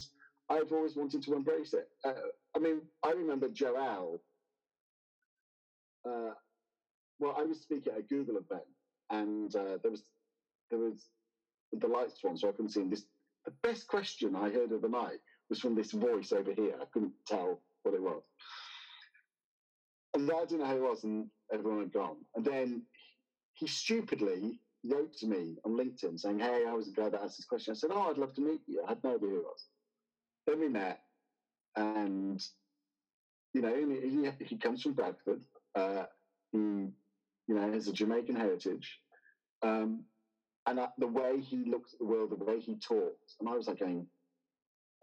I've 0.51 0.73
always 0.73 0.97
wanted 0.97 1.23
to 1.23 1.35
embrace 1.35 1.75
it. 1.75 1.89
Uh, 2.05 2.13
I 2.55 2.59
mean, 2.59 2.83
I 3.05 3.13
remember 3.13 3.49
Joel. 3.49 4.21
Uh, 6.05 6.33
well, 7.19 7.35
I 7.39 7.43
was 7.43 7.61
speaking 7.61 7.93
at 7.93 7.99
a 7.99 8.03
Google 8.03 8.37
event, 8.37 8.63
and 9.11 9.55
uh, 9.57 9.79
there 9.83 9.91
was 9.91 10.03
there 10.71 10.79
was 10.79 11.07
the 11.73 11.87
lights 11.87 12.23
were 12.23 12.31
on, 12.31 12.37
so 12.37 12.49
I 12.49 12.53
couldn't 12.53 12.71
see 12.71 12.81
him. 12.81 12.91
This 12.91 13.05
the 13.45 13.53
best 13.63 13.87
question 13.87 14.37
I 14.37 14.51
heard 14.51 14.73
of 14.73 14.83
the 14.83 14.89
night 14.89 15.19
was 15.49 15.61
from 15.61 15.75
this 15.75 15.93
voice 15.93 16.33
over 16.33 16.53
here. 16.53 16.75
I 16.81 16.85
couldn't 16.93 17.13
tell 17.27 17.61
what 17.83 17.95
it 17.95 18.03
was, 18.03 18.23
and 20.19 20.31
I 20.31 20.41
didn't 20.41 20.61
know 20.61 20.67
who 20.67 20.85
it 20.85 20.91
was, 20.91 21.05
and 21.05 21.27
everyone 21.53 21.81
had 21.81 21.93
gone. 21.93 22.17
And 22.35 22.45
then 22.45 22.83
he 23.55 23.67
stupidly 23.67 24.61
wrote 24.85 25.13
to 25.19 25.27
me 25.27 25.57
on 25.65 25.73
LinkedIn 25.73 26.19
saying, 26.19 26.39
Hey, 26.39 26.65
I 26.69 26.73
was 26.73 26.87
the 26.87 26.93
guy 27.01 27.09
that 27.09 27.23
asked 27.23 27.39
this 27.39 27.47
question. 27.47 27.73
I 27.73 27.75
said, 27.75 27.91
Oh, 27.93 28.11
I'd 28.11 28.19
love 28.19 28.35
to 28.35 28.41
meet 28.41 28.61
you. 28.67 28.83
I 28.85 28.91
had 28.91 29.05
no 29.05 29.17
idea 29.17 29.29
who 29.29 29.39
it 29.39 29.45
was. 29.45 29.67
Then 30.47 30.61
we 30.61 30.69
met, 30.69 31.01
and 31.77 32.43
you 33.55 33.63
know, 33.63 33.75
he, 33.75 34.45
he 34.45 34.57
comes 34.57 34.83
from 34.83 34.93
Bradford. 34.93 35.43
Uh, 35.75 36.05
he, 36.53 36.59
you 36.59 37.55
know, 37.55 37.73
has 37.73 37.89
a 37.89 37.93
Jamaican 37.93 38.37
heritage. 38.37 39.01
Um, 39.63 40.05
and 40.67 40.79
uh, 40.79 40.89
the 40.99 41.07
way 41.07 41.41
he 41.41 41.65
looked 41.65 41.95
at 41.95 41.99
the 41.99 42.05
world, 42.07 42.31
the 42.31 42.45
way 42.45 42.61
he 42.61 42.77
talked, 42.77 43.35
and 43.41 43.49
I 43.49 43.55
was 43.55 43.67
like 43.69 43.81
going, 43.81 44.07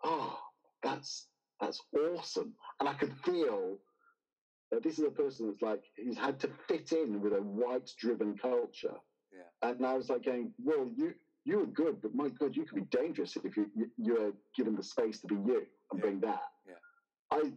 "Oh, 0.04 0.38
that's 0.84 1.28
that's 1.60 1.82
awesome!" 1.98 2.54
And 2.80 2.88
I 2.88 2.94
could 2.94 3.14
feel 3.24 3.80
that 4.72 4.84
this 4.84 4.98
is 5.00 5.06
a 5.06 5.10
person 5.12 5.48
that's 5.48 5.62
like 5.62 5.84
he's 5.96 6.18
had 6.18 6.40
to 6.40 6.50
fit 6.68 6.92
in 6.92 7.22
with 7.22 7.34
a 7.34 7.42
white-driven 7.42 8.38
culture. 8.38 8.96
Yeah. 9.32 9.70
And 9.70 9.86
I 9.86 9.94
was 9.94 10.10
like 10.10 10.24
going, 10.26 10.54
well, 10.64 10.90
you 10.96 11.14
you 11.48 11.60
were 11.60 11.68
good, 11.68 12.02
but 12.02 12.16
my 12.16 12.30
God, 12.30 12.56
you 12.56 12.66
could 12.66 12.76
be 12.76 12.98
dangerous 12.98 13.36
if 13.36 13.56
you 13.56 13.70
you're 13.98 14.34
given 14.56 14.76
the 14.76 14.84
space 14.84 15.20
to 15.22 15.28
be 15.28 15.36
you 15.36 15.66
and 15.92 16.00
Yeah. 16.00 16.02
bring 16.02 16.20
that. 16.22 16.44
Yeah. 16.68 16.80
I 17.32 17.54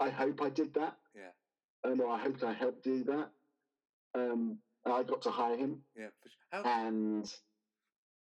I 0.00 0.10
hope 0.10 0.42
I 0.42 0.50
did 0.50 0.74
that. 0.74 0.96
Yeah. 1.14 1.32
And 1.84 2.02
I 2.02 2.18
hope 2.18 2.42
I 2.44 2.52
helped 2.52 2.84
do 2.84 3.04
that. 3.04 3.30
Um, 4.14 4.58
I 4.84 5.02
got 5.02 5.22
to 5.22 5.30
hire 5.30 5.56
him, 5.56 5.82
Yeah. 5.96 6.08
For 6.22 6.28
sure. 6.28 6.38
How, 6.50 6.62
and 6.64 7.30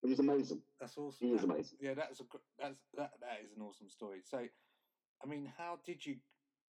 he 0.02 0.10
was 0.10 0.20
amazing. 0.20 0.62
that's 0.80 0.98
awesome. 0.98 1.28
He 1.28 1.34
is 1.34 1.44
amazing. 1.44 1.78
Yeah, 1.82 1.94
that's 1.94 2.20
a 2.20 2.24
that's 2.60 2.78
that 2.98 3.12
that 3.22 3.40
is 3.44 3.52
an 3.56 3.62
awesome 3.62 3.90
story. 3.90 4.22
So, 4.24 4.38
I 5.24 5.26
mean, 5.28 5.52
how 5.58 5.80
did 5.86 6.06
you? 6.06 6.18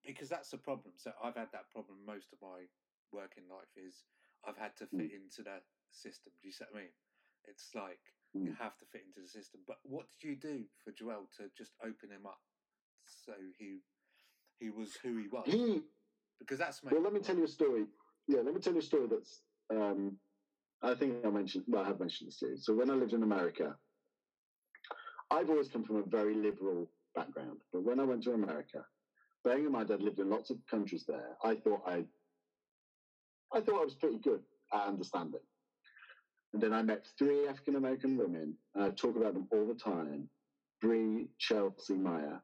Because 0.04 0.28
that's 0.28 0.50
the 0.50 0.58
problem. 0.58 0.94
So 0.96 1.12
I've 1.22 1.36
had 1.36 1.48
that 1.52 1.70
problem 1.70 1.98
most 2.06 2.32
of 2.32 2.38
my 2.42 2.68
working 3.12 3.44
life. 3.48 3.68
Is 3.76 4.04
I've 4.46 4.56
had 4.56 4.76
to 4.76 4.86
fit 4.86 5.10
into 5.12 5.42
that 5.44 5.64
system. 5.90 6.32
Do 6.40 6.48
you 6.48 6.52
see 6.52 6.64
what 6.70 6.78
I 6.78 6.82
mean? 6.84 6.92
It's 7.44 7.74
like 7.74 8.00
you 8.34 8.50
Mm. 8.52 8.58
have 8.58 8.76
to 8.78 8.84
fit 8.86 9.04
into 9.06 9.20
the 9.20 9.28
system. 9.28 9.60
But 9.66 9.78
what 9.84 10.10
did 10.10 10.22
you 10.28 10.36
do 10.36 10.68
for 10.82 10.92
Joel 10.92 11.28
to 11.38 11.48
just 11.56 11.72
open 11.82 12.10
him 12.10 12.26
up 12.26 12.40
so 13.06 13.32
he 13.58 13.82
he 14.58 14.70
was 14.70 14.96
who 14.96 15.16
he 15.16 15.28
was? 15.32 15.46
He 15.46 15.82
Because 16.38 16.58
that's 16.58 16.82
well, 16.82 17.00
let 17.00 17.12
me 17.12 17.20
tell 17.20 17.36
you 17.36 17.44
a 17.44 17.48
story. 17.48 17.86
Yeah, 18.26 18.40
let 18.40 18.54
me 18.54 18.60
tell 18.60 18.72
you 18.72 18.80
a 18.80 18.82
story 18.82 19.06
that's. 19.08 19.42
Um, 19.70 20.18
I 20.82 20.94
think 20.94 21.24
I 21.24 21.30
mentioned. 21.30 21.64
Well, 21.66 21.82
I 21.82 21.86
have 21.86 22.00
mentioned 22.00 22.28
this 22.28 22.38
to 22.40 22.48
you. 22.48 22.56
So 22.58 22.74
when 22.74 22.90
I 22.90 22.94
lived 22.94 23.14
in 23.14 23.22
America, 23.22 23.78
I've 25.30 25.48
always 25.48 25.68
come 25.68 25.84
from 25.84 25.96
a 25.96 26.02
very 26.02 26.34
liberal 26.34 26.90
background. 27.14 27.62
But 27.72 27.82
when 27.84 28.00
I 28.00 28.04
went 28.04 28.22
to 28.24 28.32
America, 28.32 28.84
bearing 29.44 29.66
in 29.66 29.72
mind 29.72 29.90
I'd 29.90 30.02
lived 30.02 30.18
in 30.18 30.30
lots 30.30 30.50
of 30.50 30.56
countries 30.70 31.04
there, 31.06 31.36
I 31.44 31.54
thought 31.54 31.82
I, 31.86 32.04
I 33.52 33.60
thought 33.60 33.80
I 33.80 33.84
was 33.84 33.94
pretty 33.94 34.18
good 34.18 34.40
at 34.72 34.88
understanding. 34.88 35.40
And 36.52 36.62
then 36.62 36.72
I 36.72 36.82
met 36.82 37.06
three 37.18 37.48
African 37.48 37.76
American 37.76 38.16
women, 38.16 38.54
and 38.74 38.84
I 38.84 38.90
talk 38.90 39.16
about 39.16 39.34
them 39.34 39.48
all 39.50 39.66
the 39.66 39.74
time. 39.74 40.28
Bree, 40.80 41.28
Chelsea, 41.38 41.94
Maya. 41.94 42.38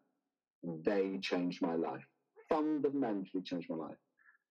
They 0.84 1.18
changed 1.22 1.62
my 1.62 1.74
life. 1.74 2.04
Fundamentally 2.48 3.42
changed 3.42 3.70
my 3.70 3.76
life 3.76 3.96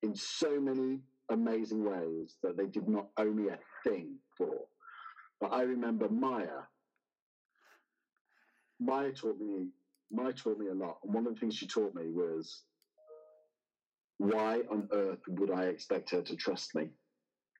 in 0.01 0.15
so 0.15 0.59
many 0.59 1.01
amazing 1.29 1.83
ways 1.83 2.37
that 2.41 2.57
they 2.57 2.65
did 2.65 2.87
not 2.87 3.07
owe 3.17 3.31
me 3.31 3.49
a 3.49 3.59
thing 3.87 4.15
for. 4.37 4.55
But 5.41 5.53
I 5.53 5.63
remember 5.63 6.09
Maya. 6.09 6.63
Maya 8.79 9.11
taught 9.11 9.39
me. 9.39 9.67
Maya 10.11 10.33
taught 10.33 10.57
me 10.57 10.67
a 10.67 10.73
lot, 10.73 10.97
and 11.03 11.13
one 11.13 11.27
of 11.27 11.33
the 11.33 11.39
things 11.39 11.55
she 11.55 11.67
taught 11.67 11.93
me 11.93 12.09
was 12.09 12.63
why 14.17 14.61
on 14.69 14.87
earth 14.91 15.19
would 15.27 15.51
I 15.51 15.65
expect 15.65 16.09
her 16.11 16.21
to 16.21 16.35
trust 16.35 16.75
me 16.75 16.89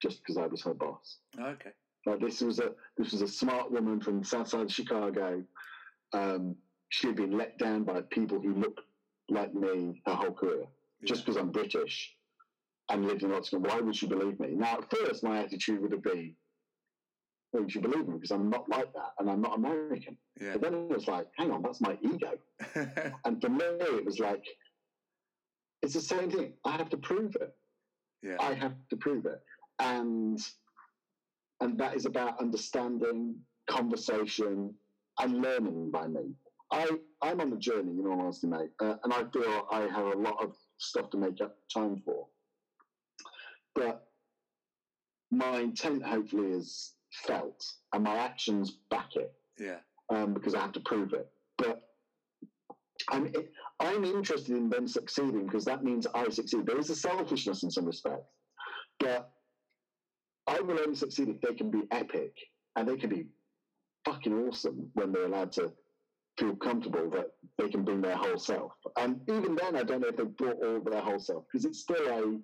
just 0.01 0.19
because 0.19 0.37
I 0.37 0.47
was 0.47 0.61
her 0.63 0.73
boss? 0.73 1.17
okay. 1.39 1.71
Like 2.05 2.21
this 2.21 2.41
was 2.41 2.59
a 2.59 2.71
this 2.97 3.11
was 3.11 3.21
a 3.21 3.27
smart 3.27 3.71
woman 3.71 3.99
from 3.99 4.19
the 4.19 4.25
south 4.25 4.47
side 4.47 4.61
of 4.61 4.71
Chicago. 4.71 5.43
Um, 6.13 6.55
she 6.89 7.07
had 7.07 7.17
been 7.17 7.37
let 7.37 7.57
down 7.59 7.83
by 7.83 8.01
people 8.09 8.39
who 8.39 8.55
looked 8.55 8.81
like 9.29 9.53
me 9.53 10.01
her 10.05 10.13
whole 10.13 10.33
career 10.33 10.65
just 11.05 11.25
because 11.25 11.37
I'm 11.37 11.51
British 11.51 12.15
and 12.89 13.05
lived 13.05 13.23
in 13.23 13.31
Oxford. 13.31 13.65
Why 13.65 13.79
would 13.79 13.95
she 13.95 14.07
believe 14.07 14.39
me? 14.39 14.49
Now, 14.55 14.77
at 14.77 14.89
first, 14.89 15.23
my 15.23 15.43
attitude 15.43 15.81
would 15.81 15.91
have 15.91 16.01
been, 16.01 16.33
"Why 16.33 16.48
would 17.53 17.73
you 17.73 17.81
believe 17.81 18.07
me?" 18.07 18.15
Because 18.15 18.31
I'm 18.31 18.49
not 18.49 18.69
like 18.69 18.93
that 18.93 19.13
and 19.19 19.29
I'm 19.29 19.41
not 19.41 19.55
American. 19.57 20.17
Yeah. 20.39 20.53
But 20.53 20.61
then 20.61 20.73
it 20.73 20.89
was 20.89 21.07
like, 21.07 21.27
"Hang 21.37 21.51
on, 21.51 21.61
that's 21.61 21.81
my 21.81 21.97
ego." 22.01 22.37
And 23.25 23.41
for 23.41 23.49
me, 23.49 23.65
it 23.65 24.05
was 24.05 24.19
like, 24.19 24.45
it's 25.81 25.93
the 25.93 26.01
same 26.01 26.29
thing. 26.31 26.53
I 26.65 26.71
have 26.77 26.89
to 26.89 26.97
prove 26.97 27.35
it. 27.35 27.55
yeah. 28.21 28.37
I 28.39 28.53
have 28.53 28.75
to 28.89 28.97
prove 28.97 29.25
it, 29.25 29.41
and 29.79 30.39
and 31.61 31.77
that 31.79 31.95
is 31.95 32.05
about 32.05 32.39
understanding, 32.39 33.35
conversation, 33.69 34.73
and 35.19 35.41
learning 35.41 35.91
by 35.91 36.07
me. 36.07 36.33
I 36.71 36.87
I'm 37.21 37.41
on 37.41 37.49
the 37.49 37.57
journey, 37.57 37.93
in 37.99 38.05
all 38.07 38.19
honesty, 38.21 38.47
mate, 38.47 38.71
uh, 38.79 38.95
and 39.03 39.13
I 39.13 39.23
feel 39.33 39.67
I 39.71 39.81
have 39.81 40.05
a 40.05 40.17
lot 40.17 40.37
of 40.43 40.55
stuff 40.77 41.09
to 41.11 41.17
make 41.17 41.41
up 41.41 41.57
time 41.73 42.01
for. 42.05 42.27
But 43.75 44.07
my 45.31 45.59
intent, 45.59 46.03
hopefully, 46.03 46.51
is 46.51 46.93
felt, 47.25 47.63
and 47.93 48.03
my 48.03 48.15
actions 48.17 48.79
back 48.89 49.15
it 49.15 49.33
yeah. 49.59 49.77
um, 50.09 50.33
because 50.33 50.55
I 50.55 50.59
have 50.59 50.71
to 50.73 50.79
prove 50.81 51.13
it. 51.13 51.27
But 51.57 51.81
I'm 53.09 53.31
I'm 53.79 54.03
interested 54.03 54.55
in 54.55 54.69
them 54.69 54.87
succeeding 54.87 55.45
because 55.45 55.65
that 55.65 55.83
means 55.83 56.05
I 56.13 56.29
succeed. 56.29 56.65
There 56.65 56.77
is 56.77 56.89
a 56.89 56.95
selfishness 56.95 57.63
in 57.63 57.71
some 57.71 57.85
respects, 57.85 58.29
but 58.99 59.31
I 60.47 60.59
will 60.61 60.79
only 60.79 60.95
succeed 60.95 61.29
if 61.29 61.39
they 61.41 61.53
can 61.53 61.69
be 61.69 61.83
epic 61.91 62.33
and 62.75 62.87
they 62.87 62.97
can 62.97 63.09
be 63.09 63.27
fucking 64.05 64.33
awesome 64.33 64.89
when 64.93 65.11
they're 65.11 65.25
allowed 65.25 65.51
to 65.53 65.71
feel 66.37 66.55
comfortable 66.55 67.09
that 67.11 67.27
they 67.57 67.69
can 67.69 67.83
bring 67.83 68.01
their 68.01 68.15
whole 68.15 68.37
self. 68.37 68.71
And 68.97 69.21
even 69.29 69.55
then, 69.55 69.75
I 69.75 69.83
don't 69.83 70.01
know 70.01 70.07
if 70.07 70.17
they've 70.17 70.37
brought 70.37 70.63
all 70.63 70.79
their 70.79 71.01
whole 71.01 71.19
self 71.19 71.45
because 71.51 71.65
it's 71.65 71.79
still 71.79 72.07
a. 72.07 72.39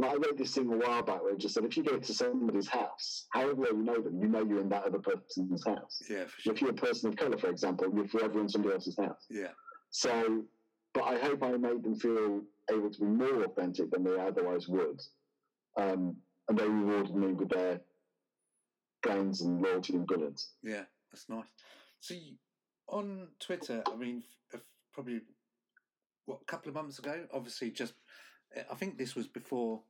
Like 0.00 0.12
I 0.12 0.14
wrote 0.14 0.38
this 0.38 0.54
thing 0.54 0.72
a 0.72 0.76
while 0.76 1.02
back 1.02 1.22
where 1.22 1.32
it 1.32 1.38
just 1.38 1.54
said 1.54 1.64
if 1.64 1.76
you 1.76 1.82
go 1.82 1.98
to 1.98 2.14
somebody's 2.14 2.68
house, 2.68 3.26
however 3.30 3.54
well 3.54 3.72
you 3.74 3.82
know 3.82 4.00
them, 4.00 4.20
you 4.22 4.28
know 4.28 4.44
you're 4.44 4.60
in 4.60 4.68
that 4.68 4.84
other 4.84 5.00
person's 5.00 5.66
house. 5.66 6.00
Yeah. 6.08 6.24
For 6.26 6.40
sure. 6.40 6.52
If 6.52 6.60
you're 6.60 6.70
a 6.70 6.74
person 6.74 7.08
of 7.08 7.16
colour, 7.16 7.36
for 7.36 7.50
example, 7.50 7.92
you're 7.92 8.06
forever 8.06 8.40
in 8.40 8.48
somebody 8.48 8.74
else's 8.74 8.96
house. 8.96 9.26
Yeah. 9.28 9.48
So, 9.90 10.44
but 10.94 11.02
I 11.02 11.18
hope 11.18 11.42
I 11.42 11.50
made 11.56 11.82
them 11.82 11.96
feel 11.96 12.42
able 12.70 12.90
to 12.90 13.00
be 13.00 13.06
more 13.06 13.44
authentic 13.44 13.90
than 13.90 14.04
they 14.04 14.18
otherwise 14.18 14.68
would. 14.68 15.00
Um, 15.76 16.16
and 16.48 16.58
they 16.58 16.66
rewarded 16.66 17.14
me 17.14 17.32
with 17.32 17.48
their 17.48 17.80
brains 19.02 19.40
and 19.40 19.60
loyalty 19.60 19.94
and 19.94 20.06
brilliance. 20.06 20.50
Yeah, 20.62 20.84
that's 21.10 21.28
nice. 21.28 21.46
So 22.00 22.14
you, 22.14 22.34
on 22.88 23.28
Twitter, 23.40 23.82
I 23.90 23.96
mean, 23.96 24.22
probably 24.92 25.20
what 26.26 26.40
a 26.42 26.44
couple 26.44 26.68
of 26.68 26.74
months 26.74 26.98
ago. 26.98 27.24
Obviously, 27.32 27.70
just 27.70 27.94
I 28.70 28.74
think 28.74 28.98
this 28.98 29.14
was 29.14 29.26
before 29.26 29.80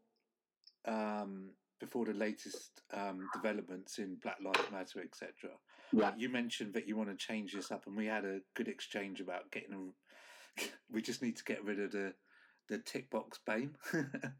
um, 0.84 1.50
before 1.80 2.04
the 2.04 2.14
latest 2.14 2.82
um, 2.92 3.28
developments 3.32 3.98
in 3.98 4.16
Black 4.22 4.38
Lives 4.44 4.70
Matter, 4.72 5.00
etc. 5.00 5.50
Yeah. 5.92 6.12
You 6.16 6.28
mentioned 6.28 6.74
that 6.74 6.86
you 6.86 6.96
want 6.96 7.10
to 7.10 7.16
change 7.16 7.52
this 7.52 7.70
up, 7.70 7.86
and 7.86 7.96
we 7.96 8.06
had 8.06 8.24
a 8.24 8.40
good 8.54 8.68
exchange 8.68 9.20
about 9.20 9.50
getting. 9.50 9.92
A, 10.58 10.62
we 10.92 11.02
just 11.02 11.22
need 11.22 11.36
to 11.36 11.44
get 11.44 11.64
rid 11.64 11.80
of 11.80 11.92
the 11.92 12.14
the 12.68 12.78
tick 12.78 13.10
box 13.10 13.38
BAME. 13.46 13.74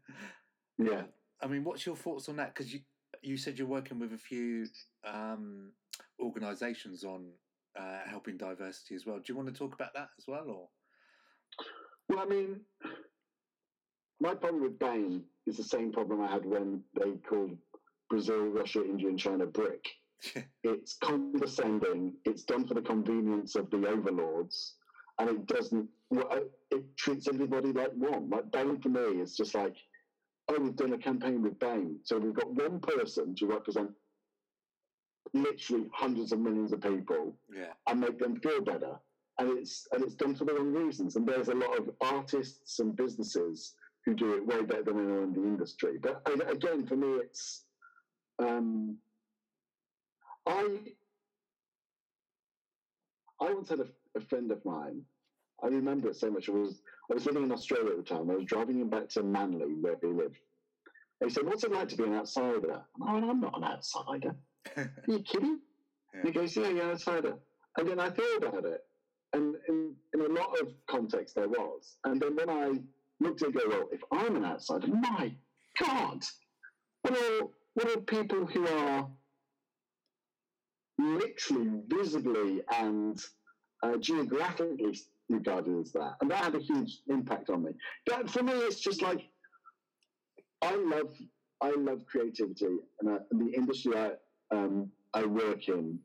Yeah. 0.79 1.03
I 1.41 1.47
mean, 1.47 1.63
what's 1.63 1.85
your 1.85 1.95
thoughts 1.95 2.29
on 2.29 2.37
that? 2.37 2.53
Because 2.53 2.73
you 2.73 2.79
you 3.21 3.37
said 3.37 3.59
you're 3.59 3.67
working 3.67 3.99
with 3.99 4.13
a 4.13 4.17
few 4.17 4.65
um, 5.05 5.71
organisations 6.21 7.03
on 7.03 7.31
uh, 7.77 7.99
helping 8.07 8.37
diversity 8.37 8.95
as 8.95 9.05
well. 9.05 9.17
Do 9.17 9.23
you 9.27 9.35
want 9.35 9.49
to 9.49 9.53
talk 9.53 9.73
about 9.73 9.93
that 9.93 10.09
as 10.17 10.25
well, 10.27 10.45
or 10.47 10.69
Well, 12.07 12.19
I 12.19 12.25
mean, 12.25 12.61
my 14.19 14.35
problem 14.35 14.63
with 14.63 14.79
BAME 14.79 15.21
is 15.47 15.57
the 15.57 15.63
same 15.63 15.91
problem 15.91 16.21
I 16.21 16.27
had 16.27 16.45
when 16.45 16.81
they 16.99 17.11
called 17.27 17.57
Brazil, 18.09 18.45
Russia, 18.47 18.83
India, 18.83 19.07
and 19.07 19.19
China 19.19 19.45
BRIC. 19.45 19.85
It's 20.63 20.97
condescending. 20.97 22.13
It's 22.25 22.43
done 22.43 22.67
for 22.67 22.73
the 22.73 22.81
convenience 22.81 23.55
of 23.55 23.69
the 23.69 23.87
overlords, 23.87 24.75
and 25.17 25.29
it 25.29 25.45
doesn't. 25.47 25.87
It 26.71 26.97
treats 26.97 27.29
everybody 27.29 27.71
like 27.71 27.93
one. 27.93 28.29
Like 28.29 28.51
BAME 28.51 28.81
for 28.83 28.89
me 28.89 29.21
is 29.21 29.37
just 29.37 29.55
like, 29.55 29.77
oh, 30.49 30.59
we've 30.59 30.75
done 30.75 30.93
a 30.93 30.97
campaign 30.97 31.41
with 31.41 31.57
BAME, 31.59 31.99
so 32.03 32.19
we've 32.19 32.33
got 32.33 32.53
one 32.53 32.81
person 32.81 33.33
to 33.35 33.45
represent 33.45 33.91
literally 35.33 35.89
hundreds 35.93 36.31
of 36.31 36.39
millions 36.39 36.73
of 36.73 36.81
people 36.81 37.37
yeah, 37.53 37.73
and 37.87 38.01
make 38.01 38.17
them 38.19 38.39
feel 38.41 38.61
better. 38.61 38.99
And 39.37 39.57
it's 39.57 39.87
and 39.93 40.03
it's 40.03 40.15
done 40.15 40.35
for 40.35 40.43
the 40.43 40.53
wrong 40.53 40.73
reasons. 40.73 41.15
And 41.15 41.25
there's 41.25 41.47
a 41.47 41.55
lot 41.55 41.77
of 41.79 41.89
artists 42.01 42.79
and 42.79 42.93
businesses 42.93 43.75
who 44.05 44.13
do 44.13 44.33
it 44.33 44.45
way 44.45 44.61
better 44.61 44.83
than 44.83 44.99
anyone 44.99 45.23
in 45.23 45.33
the 45.33 45.43
industry. 45.43 45.97
But 46.01 46.21
again, 46.49 46.85
for 46.85 46.95
me, 46.95 47.07
it's 47.17 47.65
um, 48.39 48.97
I 50.45 50.79
I 53.41 53.53
once 53.53 53.69
had 53.69 53.79
a, 53.79 53.87
a 54.15 54.21
friend 54.21 54.51
of 54.51 54.63
mine. 54.65 55.01
I 55.63 55.67
remember 55.67 56.09
it 56.09 56.15
so 56.15 56.31
much. 56.31 56.49
I 56.49 56.53
was 56.53 56.81
I 57.11 57.13
was 57.13 57.25
living 57.25 57.43
in 57.43 57.51
Australia 57.51 57.91
at 57.91 57.97
the 57.97 58.03
time. 58.03 58.29
I 58.29 58.35
was 58.35 58.45
driving 58.45 58.79
him 58.79 58.89
back 58.89 59.09
to 59.09 59.23
Manly, 59.23 59.73
where 59.81 59.97
he 60.01 60.07
lived. 60.07 60.37
And 61.21 61.29
he 61.29 61.33
said, 61.33 61.45
"What's 61.45 61.63
it 61.63 61.71
like 61.71 61.89
to 61.89 61.97
be 61.97 62.03
an 62.03 62.15
outsider?" 62.15 62.81
And 62.99 63.09
I 63.09 63.13
went, 63.13 63.25
"I'm 63.25 63.41
not 63.41 63.57
an 63.57 63.63
outsider. 63.65 64.35
Are 64.77 64.91
you 65.07 65.19
kidding?" 65.19 65.59
Yeah. 66.13 66.21
He 66.23 66.31
goes, 66.31 66.55
"Yeah, 66.55 66.69
you're 66.69 66.83
an 66.83 66.91
outsider." 66.91 67.35
And 67.77 67.87
then 67.87 67.99
I 67.99 68.09
thought 68.09 68.43
about 68.43 68.65
it, 68.65 68.81
and 69.33 69.55
in, 69.67 69.95
in 70.13 70.21
a 70.21 70.29
lot 70.29 70.59
of 70.59 70.73
context 70.87 71.35
there 71.35 71.47
was. 71.47 71.97
And 72.03 72.21
then 72.21 72.35
when 72.35 72.49
I 72.49 72.79
looked 73.19 73.41
at 73.41 73.49
it, 73.49 73.53
go, 73.55 73.67
"Well, 73.67 73.89
if 73.91 74.01
I'm 74.11 74.35
an 74.35 74.45
outsider, 74.45 74.87
my 74.87 75.33
God, 75.79 76.23
what 77.01 77.17
are 77.17 77.47
what 77.73 77.95
are 77.95 78.01
people 78.01 78.45
who 78.45 78.67
are 78.67 79.09
literally, 80.97 81.81
visibly, 81.87 82.61
and 82.73 83.21
uh, 83.83 83.97
geographically 83.97 84.97
regarded 85.29 85.79
as 85.79 85.91
that, 85.93 86.15
and 86.21 86.31
that 86.31 86.43
had 86.43 86.55
a 86.55 86.59
huge 86.59 86.99
impact 87.07 87.49
on 87.49 87.63
me. 87.63 87.71
But 88.05 88.29
for 88.29 88.43
me, 88.43 88.53
it's 88.53 88.79
just 88.79 89.01
like 89.01 89.21
I 90.61 90.75
love 90.75 91.13
I 91.61 91.71
love 91.71 92.05
creativity, 92.05 92.79
and, 92.99 93.09
I, 93.09 93.17
and 93.31 93.41
the 93.41 93.53
industry 93.55 93.95
I 93.95 94.11
um, 94.51 94.91
I 95.13 95.25
work 95.25 95.67
in 95.67 95.99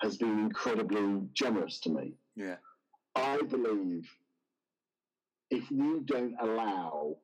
has 0.00 0.16
been 0.16 0.38
incredibly 0.38 1.22
generous 1.32 1.80
to 1.80 1.90
me. 1.90 2.14
Yeah. 2.34 2.56
I 3.14 3.40
believe 3.42 4.06
if 5.50 5.70
we 5.70 6.00
don't 6.04 6.34
allow 6.40 7.16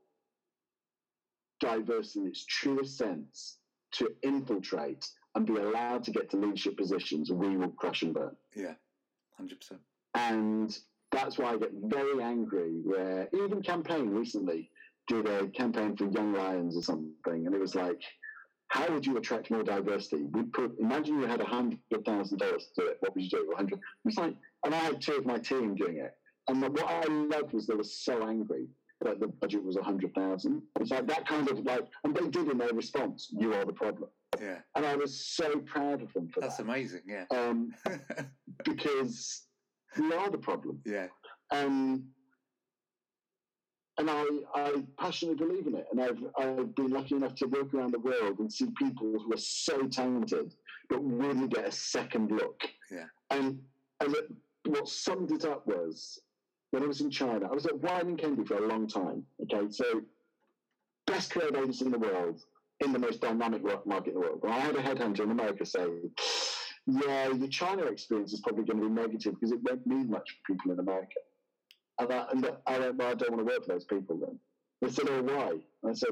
diversity 1.60 2.20
in 2.20 2.26
its 2.28 2.44
truest 2.44 2.96
sense 2.98 3.58
to 3.92 4.10
infiltrate 4.22 5.06
and 5.34 5.46
be 5.46 5.56
allowed 5.56 6.04
to 6.04 6.10
get 6.10 6.30
to 6.30 6.36
leadership 6.36 6.76
positions, 6.76 7.30
we 7.30 7.56
will 7.56 7.70
crash 7.70 8.02
and 8.02 8.14
burn. 8.14 8.36
Yeah. 8.54 8.74
Hundred 9.36 9.60
percent. 9.60 9.80
And 10.14 10.76
that's 11.10 11.38
why 11.38 11.52
I 11.52 11.58
get 11.58 11.70
very 11.84 12.22
angry 12.22 12.80
where 12.84 13.28
even 13.32 13.62
campaign 13.62 14.10
recently 14.10 14.70
did 15.08 15.26
a 15.26 15.48
campaign 15.48 15.96
for 15.96 16.06
Young 16.06 16.32
Lions 16.32 16.76
or 16.76 16.82
something, 16.82 17.46
and 17.46 17.54
it 17.54 17.60
was 17.60 17.74
like, 17.74 18.00
how 18.68 18.90
would 18.90 19.04
you 19.04 19.16
attract 19.18 19.50
more 19.50 19.62
diversity? 19.62 20.22
We 20.30 20.44
put 20.44 20.78
imagine 20.78 21.20
you 21.20 21.26
had 21.26 21.40
a 21.40 21.46
hundred 21.46 21.78
thousand 22.06 22.38
dollars 22.38 22.68
to 22.74 22.82
do 22.82 22.88
it. 22.88 22.96
What 23.00 23.14
would 23.14 23.24
you 23.24 23.30
do? 23.30 23.52
Hundred. 23.56 23.80
It's 24.04 24.16
like, 24.16 24.34
and 24.64 24.74
I 24.74 24.78
had 24.78 25.00
two 25.00 25.14
of 25.14 25.26
my 25.26 25.38
team 25.38 25.74
doing 25.74 25.98
it. 25.98 26.14
And 26.48 26.62
what 26.62 26.84
I 26.84 27.04
loved 27.06 27.52
was 27.52 27.66
they 27.66 27.74
were 27.74 27.84
so 27.84 28.26
angry 28.26 28.66
that 29.00 29.20
the 29.20 29.28
budget 29.28 29.64
was 29.64 29.76
a 29.76 29.82
hundred 29.82 30.14
thousand. 30.14 30.62
It's 30.80 30.90
like 30.90 31.06
that 31.08 31.26
kind 31.26 31.48
of 31.48 31.60
like, 31.64 31.86
and 32.04 32.14
they 32.14 32.28
did 32.28 32.48
in 32.48 32.58
their 32.58 32.72
response, 32.72 33.28
"You 33.32 33.54
are 33.54 33.64
the 33.64 33.72
problem." 33.72 34.10
Yeah. 34.40 34.58
And 34.76 34.86
I 34.86 34.96
was 34.96 35.26
so 35.26 35.58
proud 35.60 36.02
of 36.02 36.12
them 36.12 36.28
for 36.28 36.40
That's 36.40 36.56
that. 36.56 36.66
That's 36.66 36.76
amazing. 36.76 37.02
Yeah. 37.06 37.24
Um, 37.30 37.74
because 38.64 39.42
we 39.98 40.12
are 40.14 40.30
the 40.30 40.38
problem. 40.38 40.80
yeah. 40.84 41.08
Um, 41.50 42.04
and 43.98 44.08
I, 44.10 44.24
I 44.54 44.82
passionately 44.98 45.46
believe 45.46 45.66
in 45.66 45.74
it. 45.74 45.86
And 45.92 46.00
I've, 46.00 46.18
I've 46.38 46.74
been 46.74 46.90
lucky 46.90 47.14
enough 47.14 47.34
to 47.36 47.46
work 47.46 47.74
around 47.74 47.92
the 47.92 47.98
world 47.98 48.38
and 48.38 48.50
see 48.50 48.68
people 48.78 49.12
who 49.18 49.34
are 49.34 49.36
so 49.36 49.86
talented 49.86 50.54
but 50.88 50.98
really 50.98 51.46
get 51.48 51.66
a 51.66 51.72
second 51.72 52.30
look. 52.30 52.62
Yeah. 52.90 53.04
And, 53.30 53.60
and 54.00 54.14
it, 54.14 54.32
what 54.66 54.88
summed 54.88 55.30
it 55.30 55.44
up 55.44 55.66
was 55.66 56.18
when 56.72 56.82
I 56.82 56.86
was 56.86 57.00
in 57.02 57.10
China, 57.10 57.48
I 57.48 57.54
was 57.54 57.66
at 57.66 57.74
Wieden 57.74 58.18
Kennedy 58.18 58.44
for 58.44 58.56
a 58.56 58.66
long 58.66 58.88
time. 58.88 59.24
Okay, 59.42 59.70
so 59.70 60.02
best 61.06 61.30
creative 61.30 61.56
agency 61.56 61.84
in 61.84 61.92
the 61.92 61.98
world, 61.98 62.40
in 62.80 62.92
the 62.92 62.98
most 62.98 63.20
dynamic 63.20 63.62
work 63.62 63.86
market 63.86 64.08
in 64.08 64.14
the 64.14 64.20
world. 64.20 64.40
And 64.42 64.52
I 64.52 64.58
had 64.58 64.74
a 64.74 64.82
headhunter 64.82 65.20
in 65.20 65.30
America 65.30 65.66
say, 65.66 65.86
yeah, 66.86 67.28
your 67.28 67.48
China 67.48 67.84
experience 67.84 68.32
is 68.32 68.40
probably 68.40 68.64
going 68.64 68.80
to 68.80 68.88
be 68.88 68.90
negative 68.90 69.34
because 69.34 69.52
it 69.52 69.60
won't 69.62 69.86
mean 69.86 70.08
much 70.10 70.30
for 70.46 70.54
people 70.54 70.72
in 70.72 70.78
America. 70.80 71.20
And 71.98 72.10
I, 72.10 72.26
and 72.30 72.46
I 72.66 72.78
went, 72.78 72.96
well, 72.96 73.08
I 73.10 73.14
don't 73.14 73.32
want 73.32 73.46
to 73.46 73.52
work 73.52 73.64
for 73.66 73.72
those 73.74 73.84
people 73.84 74.16
then. 74.16 74.38
They 74.80 74.90
said, 74.90 75.04
oh, 75.10 75.22
why? 75.22 75.50
And 75.82 75.90
I 75.90 75.92
said, 75.92 76.10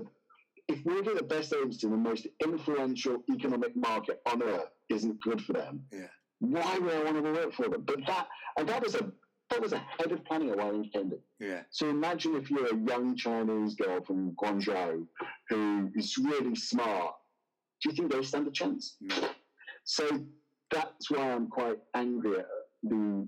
if 0.68 0.84
we 0.84 0.94
working 0.94 1.14
the 1.16 1.22
best 1.22 1.54
agency 1.54 1.86
in 1.86 1.92
the 1.92 1.96
most 1.96 2.26
influential 2.44 3.22
economic 3.32 3.74
market 3.74 4.20
on 4.30 4.42
earth 4.42 4.68
isn't 4.90 5.20
good 5.22 5.42
for 5.42 5.54
them, 5.54 5.80
Yeah. 5.90 6.06
why 6.40 6.78
would 6.78 6.92
I 6.94 7.02
want 7.04 7.24
to 7.24 7.32
work 7.32 7.52
for 7.54 7.68
them? 7.68 7.82
But 7.84 8.06
that, 8.06 8.28
and 8.58 8.68
that 8.68 8.82
was 8.84 8.94
a 8.94 9.10
that 9.50 9.60
was 9.60 9.72
a 9.72 9.78
head 9.98 10.12
of 10.12 10.24
planning 10.24 10.50
at 10.50 10.58
Wieden 10.58 10.92
Kennedy. 10.92 11.18
Yeah. 11.40 11.62
So 11.70 11.88
imagine 11.88 12.36
if 12.36 12.50
you're 12.50 12.72
a 12.72 12.76
young 12.76 13.16
Chinese 13.16 13.74
girl 13.74 14.00
from 14.00 14.32
Guangzhou 14.32 15.06
who 15.48 15.90
is 15.94 16.16
really 16.18 16.54
smart. 16.54 17.14
Do 17.82 17.90
you 17.90 17.96
think 17.96 18.12
they 18.12 18.22
stand 18.22 18.46
a 18.46 18.50
chance? 18.50 18.96
No. 19.00 19.16
So 19.84 20.04
that's 20.70 21.10
why 21.10 21.32
I'm 21.32 21.48
quite 21.48 21.78
angry 21.94 22.38
at 22.38 22.46
the 22.84 23.26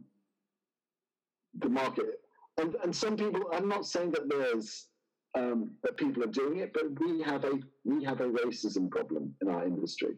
the 1.58 1.68
market. 1.68 2.20
And 2.58 2.76
and 2.84 2.94
some 2.94 3.16
people, 3.16 3.42
I'm 3.52 3.68
not 3.68 3.86
saying 3.86 4.12
that 4.12 4.28
there's 4.28 4.86
um, 5.34 5.70
that 5.82 5.96
people 5.96 6.22
are 6.22 6.28
doing 6.28 6.58
it, 6.58 6.72
but 6.72 6.84
we 7.00 7.22
have 7.22 7.44
a 7.44 7.58
we 7.84 8.04
have 8.04 8.20
a 8.20 8.28
racism 8.28 8.90
problem 8.90 9.34
in 9.40 9.48
our 9.48 9.64
industry, 9.64 10.14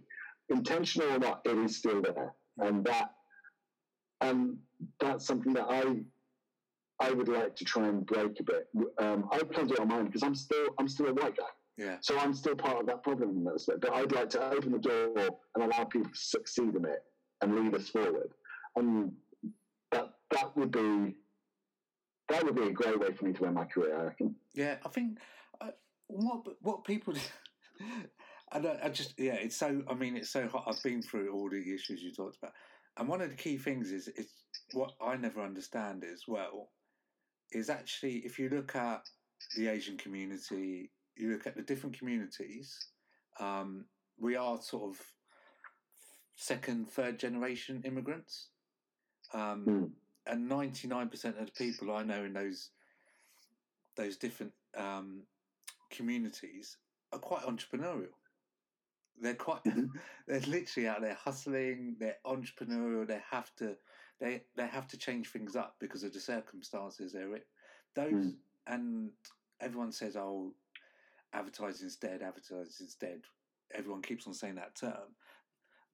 intentional 0.51 1.13
or 1.13 1.19
not. 1.19 1.41
It 1.45 1.57
is 1.59 1.77
still 1.77 2.03
there, 2.03 2.35
and 2.59 2.85
that 2.85 3.13
and 4.25 4.57
that's 5.01 5.27
something 5.27 5.53
that 5.55 5.67
I 5.69 6.03
I 7.01 7.11
would 7.11 7.29
like 7.29 7.57
to 7.57 7.65
try 7.65 7.89
and 7.89 8.07
break 8.07 8.39
a 8.41 8.43
bit. 8.43 8.69
Um, 8.99 9.29
I 9.33 9.39
can't 9.39 9.69
do 9.69 9.75
it 9.75 9.81
on 9.81 9.89
mine 9.89 10.07
because 10.07 10.23
I'm 10.23 10.35
still 10.35 10.69
I'm 10.79 10.89
still 10.89 11.09
a 11.09 11.15
white 11.15 11.37
guy. 11.37 11.45
Yeah. 11.77 11.97
So 12.01 12.19
I'm 12.19 12.35
still 12.35 12.55
part 12.55 12.79
of 12.79 12.87
that 12.87 13.03
problem 13.03 13.31
in 13.31 13.45
that 13.45 13.55
respect. 13.55 13.81
But 13.81 13.93
I'd 13.95 14.13
like 14.13 14.31
to 14.31 14.51
open 14.53 14.73
the 14.73 14.79
door 14.79 15.13
and 15.55 15.65
allow 15.65 15.85
people 15.85 16.11
to 16.11 16.17
succeed 16.17 16.75
in 16.77 16.85
it 16.85 17.03
and 17.41 17.55
lead 17.57 17.75
us 17.75 17.89
forward. 17.89 18.31
And 18.77 19.13
that 19.91 20.11
that 20.31 20.57
would 20.57 20.71
be 20.71 21.17
that 22.29 22.45
would 22.45 22.55
be 22.55 22.69
a 22.69 22.73
great 22.73 22.99
way 22.99 23.13
for 23.13 23.25
me 23.25 23.33
to 23.35 23.47
end 23.47 23.55
my 23.55 23.65
career. 23.65 23.99
I 23.99 24.05
reckon. 24.05 24.35
Yeah, 24.55 24.77
I 24.85 24.89
think 24.89 25.19
uh, 25.61 25.71
what 26.07 26.47
what 26.63 26.85
people. 26.85 27.15
I, 28.53 28.61
don't, 28.61 28.79
I 28.85 28.89
just 28.89 29.19
yeah, 29.19 29.35
it's 29.35 29.57
so. 29.57 29.83
I 29.89 29.95
mean, 29.95 30.17
it's 30.17 30.31
so 30.31 30.47
hot. 30.47 30.65
I've 30.69 30.83
been 30.83 31.03
through 31.03 31.33
all 31.33 31.51
the 31.51 31.75
issues 31.75 32.03
you 32.03 32.13
talked 32.13 32.37
about, 32.37 32.53
and 32.97 33.09
one 33.09 33.21
of 33.21 33.31
the 33.31 33.37
key 33.37 33.57
things 33.57 33.91
is 33.91 34.09
is 34.09 34.29
what 34.73 34.93
I 35.01 35.17
never 35.17 35.41
understand 35.43 36.05
as 36.05 36.23
well 36.27 36.71
is 37.53 37.71
actually 37.71 38.17
if 38.19 38.39
you 38.39 38.49
look 38.49 38.75
at 38.77 39.03
the 39.57 39.69
Asian 39.69 39.97
community, 39.97 40.91
you 41.17 41.31
look 41.33 41.47
at 41.47 41.57
the 41.57 41.63
different 41.63 41.99
communities. 41.99 42.77
Um, 43.41 43.85
we 44.19 44.37
are 44.37 44.61
sort 44.61 44.91
of 44.95 45.01
second, 46.37 46.89
third 46.91 47.19
generation 47.19 47.83
immigrants. 47.85 48.49
Um, 49.33 49.65
Mm. 49.67 49.91
and 50.27 50.51
99% 50.51 51.39
of 51.41 51.47
the 51.47 51.53
people 51.53 51.93
I 51.93 52.03
know 52.03 52.25
in 52.25 52.33
those 52.33 52.71
those 53.97 54.17
different 54.17 54.53
um, 54.77 55.23
communities 55.91 56.79
are 57.13 57.19
quite 57.19 57.43
entrepreneurial. 57.43 58.15
They're 59.21 59.35
quite 59.35 59.65
Mhm. 59.65 60.01
they're 60.27 60.41
literally 60.41 60.89
out 60.89 61.01
there 61.03 61.15
hustling, 61.15 61.97
they're 61.99 62.19
entrepreneurial, 62.27 63.07
they 63.07 63.21
have 63.31 63.55
to 63.57 63.79
they 64.21 64.47
they 64.57 64.67
have 64.67 64.89
to 64.89 64.99
change 64.99 65.29
things 65.31 65.57
up 65.57 65.79
because 65.81 66.03
of 66.03 66.13
the 66.13 66.21
circumstances 66.21 67.13
they're 67.13 67.35
in. 67.37 67.43
Those 67.95 68.13
Mm. 68.13 68.37
and 68.67 69.13
everyone 69.61 69.93
says, 69.93 70.17
Oh, 70.17 70.55
advertising's 71.33 71.97
dead, 71.97 72.23
advertising's 72.23 72.97
dead. 72.97 73.27
Everyone 73.73 74.03
keeps 74.03 74.27
on 74.27 74.35
saying 74.35 74.57
that 74.57 74.75
term. 74.77 75.17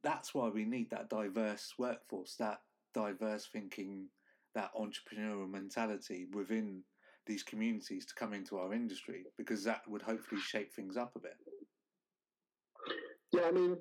That's 0.02 0.34
why 0.34 0.48
we 0.48 0.64
need 0.64 0.90
that 0.90 1.10
diverse 1.10 1.78
workforce, 1.78 2.36
that 2.36 2.62
diverse 2.94 3.46
thinking, 3.46 4.10
that 4.54 4.74
entrepreneurial 4.74 5.48
mentality 5.48 6.26
within 6.26 6.84
these 7.26 7.42
communities 7.42 8.06
to 8.06 8.14
come 8.14 8.32
into 8.32 8.58
our 8.58 8.72
industry 8.72 9.26
because 9.36 9.62
that 9.64 9.86
would 9.88 10.02
hopefully 10.02 10.40
shake 10.40 10.72
things 10.72 10.96
up 10.96 11.14
a 11.16 11.20
bit. 11.20 11.36
Yeah, 13.32 13.42
I 13.46 13.50
mean, 13.52 13.76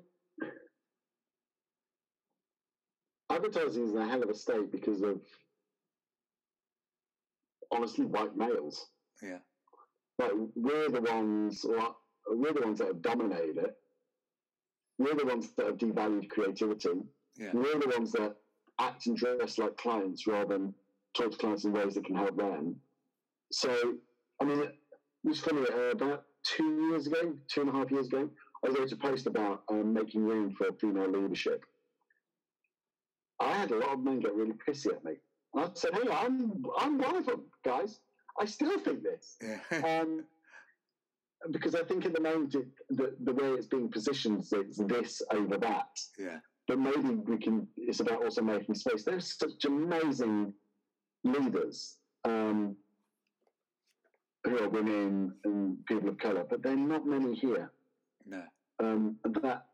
advertising 3.30 3.84
is 3.84 3.92
in 3.92 3.98
a 3.98 4.08
hell 4.08 4.22
of 4.22 4.30
a 4.30 4.34
state 4.34 4.70
because 4.70 5.02
of 5.02 5.20
honestly 7.72 8.04
white 8.04 8.36
males. 8.36 8.86
Yeah. 9.22 9.38
Like 10.18 10.32
we're 10.54 10.90
the 10.90 11.00
ones, 11.00 11.64
or 11.64 11.94
we're 12.28 12.52
the 12.52 12.62
ones 12.62 12.78
that 12.78 12.88
have 12.88 13.02
dominated 13.02 13.58
it. 13.58 13.76
We're 14.98 15.14
the 15.14 15.26
ones 15.26 15.50
that 15.56 15.66
have 15.66 15.78
devalued 15.78 16.28
creativity. 16.28 16.90
Yeah. 17.36 17.50
We're 17.54 17.78
the 17.78 17.92
ones 17.96 18.12
that 18.12 18.36
act 18.78 19.06
and 19.06 19.16
dress 19.16 19.58
like 19.58 19.76
clients 19.76 20.26
rather 20.26 20.58
than 20.58 20.74
talk 21.16 21.32
to 21.32 21.38
clients 21.38 21.64
in 21.64 21.72
ways 21.72 21.94
that 21.94 22.04
can 22.04 22.16
help 22.16 22.36
them. 22.36 22.76
So, 23.50 23.94
I 24.40 24.44
mean, 24.44 24.60
it 24.60 24.74
was 25.24 25.40
funny. 25.40 25.62
Uh, 25.62 25.90
about 25.92 26.24
two 26.44 26.88
years 26.88 27.06
ago, 27.06 27.34
two 27.52 27.62
and 27.62 27.70
a 27.70 27.72
half 27.72 27.90
years 27.90 28.06
ago, 28.06 28.28
I 28.64 28.68
was 28.68 28.92
a 28.92 28.96
post 28.96 29.26
about 29.26 29.62
um, 29.70 29.92
making 29.92 30.22
room 30.22 30.54
for 30.56 30.72
female 30.80 31.10
leadership. 31.10 31.64
I 33.40 33.52
had 33.52 33.70
a 33.70 33.78
lot 33.78 33.94
of 33.94 34.00
men 34.00 34.20
get 34.20 34.34
really 34.34 34.54
pissy 34.66 34.88
at 34.88 35.04
me. 35.04 35.14
I 35.56 35.68
said, 35.74 35.94
"Hey, 35.94 36.08
I'm 36.10 36.62
I'm 36.78 36.98
one 36.98 37.16
of 37.16 37.26
them, 37.26 37.42
guys. 37.64 38.00
I 38.38 38.44
still 38.44 38.78
think 38.78 39.02
this." 39.02 39.36
Yeah. 39.42 40.00
um, 40.00 40.24
because 41.50 41.74
I 41.74 41.82
think 41.84 42.04
at 42.04 42.14
the 42.14 42.20
moment 42.20 42.54
it, 42.54 42.66
the 42.90 43.14
the 43.24 43.32
way 43.32 43.48
it's 43.52 43.66
being 43.66 43.90
positioned, 43.90 44.44
it's 44.52 44.78
this 44.78 45.22
over 45.32 45.56
that. 45.56 45.98
yeah. 46.18 46.38
But 46.68 46.78
maybe 46.78 47.14
we 47.14 47.38
can. 47.38 47.66
It's 47.78 48.00
about 48.00 48.22
also 48.22 48.42
making 48.42 48.74
space. 48.74 49.04
They're 49.04 49.20
such 49.20 49.64
amazing 49.64 50.52
leaders 51.24 51.96
um, 52.24 52.76
who 54.44 54.58
are 54.62 54.68
women 54.68 55.32
and 55.44 55.84
people 55.86 56.10
of 56.10 56.18
color, 56.18 56.44
but 56.48 56.62
there 56.62 56.72
are 56.72 56.76
not 56.76 57.06
many 57.06 57.34
here. 57.34 57.72
No. 58.26 58.42
Um, 58.82 59.16
and 59.24 59.34
that 59.36 59.66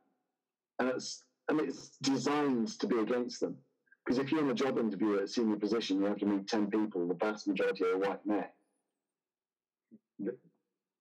and 0.79 0.89
it's 0.89 1.25
and 1.49 1.61
it's 1.61 1.97
designed 1.99 2.69
to 2.81 2.87
be 2.87 2.99
against 2.99 3.41
them. 3.41 3.57
Because 4.05 4.19
if 4.19 4.31
you're 4.31 4.43
in 4.43 4.51
a 4.51 4.55
job 4.55 4.79
interview 4.79 5.17
at 5.17 5.25
a 5.25 5.29
senior 5.29 5.57
position, 5.57 5.99
you 6.01 6.07
have 6.07 6.19
to 6.19 6.27
meet 6.27 6.47
ten 6.49 6.71
people. 6.71 7.07
The 7.09 7.15
vast 7.15 7.47
majority 7.49 7.85
are 7.85 7.99
white 7.99 8.25
men. 8.27 8.47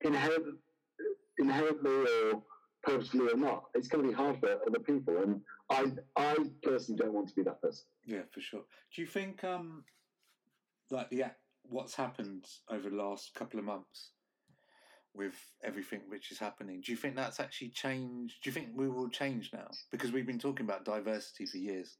Inherent, 0.01 0.59
inherently 1.39 1.91
or 1.91 2.43
purposefully 2.83 3.31
or 3.33 3.37
not, 3.37 3.65
it's 3.73 3.87
going 3.87 4.03
to 4.03 4.09
be 4.09 4.15
hard 4.15 4.39
for 4.39 4.59
other 4.67 4.79
people. 4.79 5.17
And 5.23 5.41
I, 5.69 5.91
I 6.15 6.35
personally 6.61 6.99
don't 6.99 7.13
want 7.13 7.29
to 7.29 7.35
be 7.35 7.43
that 7.43 7.61
person. 7.61 7.85
Yeah, 8.05 8.21
for 8.31 8.41
sure. 8.41 8.63
Do 8.93 9.01
you 9.01 9.07
think 9.07 9.43
um 9.43 9.83
like 10.91 11.07
ac- 11.11 11.31
what's 11.63 11.95
happened 11.95 12.45
over 12.69 12.89
the 12.89 12.95
last 12.95 13.33
couple 13.33 13.59
of 13.59 13.65
months 13.65 14.11
with 15.15 15.33
everything 15.63 16.01
which 16.09 16.31
is 16.31 16.37
happening. 16.39 16.81
Do 16.81 16.91
you 16.91 16.97
think 16.97 17.15
that's 17.15 17.39
actually 17.39 17.69
changed? 17.69 18.35
Do 18.43 18.49
you 18.49 18.53
think 18.53 18.69
we 18.75 18.89
will 18.89 19.09
change 19.09 19.51
now? 19.53 19.67
Because 19.91 20.11
we've 20.11 20.25
been 20.27 20.39
talking 20.39 20.65
about 20.65 20.85
diversity 20.85 21.45
for 21.45 21.57
years, 21.57 21.97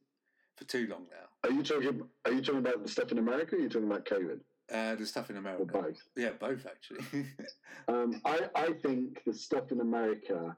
for 0.56 0.64
too 0.64 0.86
long 0.90 1.06
now. 1.10 1.48
Are 1.48 1.52
you 1.52 1.62
talking? 1.62 2.02
Are 2.24 2.32
you 2.32 2.40
talking 2.42 2.60
about 2.60 2.82
the 2.82 2.88
stuff 2.88 3.12
in 3.12 3.18
America? 3.18 3.54
Or 3.54 3.58
are 3.58 3.62
you 3.62 3.68
talking 3.68 3.90
about 3.90 4.04
COVID 4.06 4.40
Uh, 4.72 4.94
the 4.96 5.06
stuff 5.06 5.30
in 5.30 5.36
or 5.36 5.40
America. 5.40 5.64
both? 5.66 6.02
Yeah, 6.16 6.30
both 6.38 6.66
actually. 6.66 7.26
Um, 7.88 8.20
I, 8.24 8.48
I 8.56 8.72
think 8.72 9.22
the 9.26 9.32
stuff 9.32 9.70
in 9.70 9.80
America, 9.80 10.56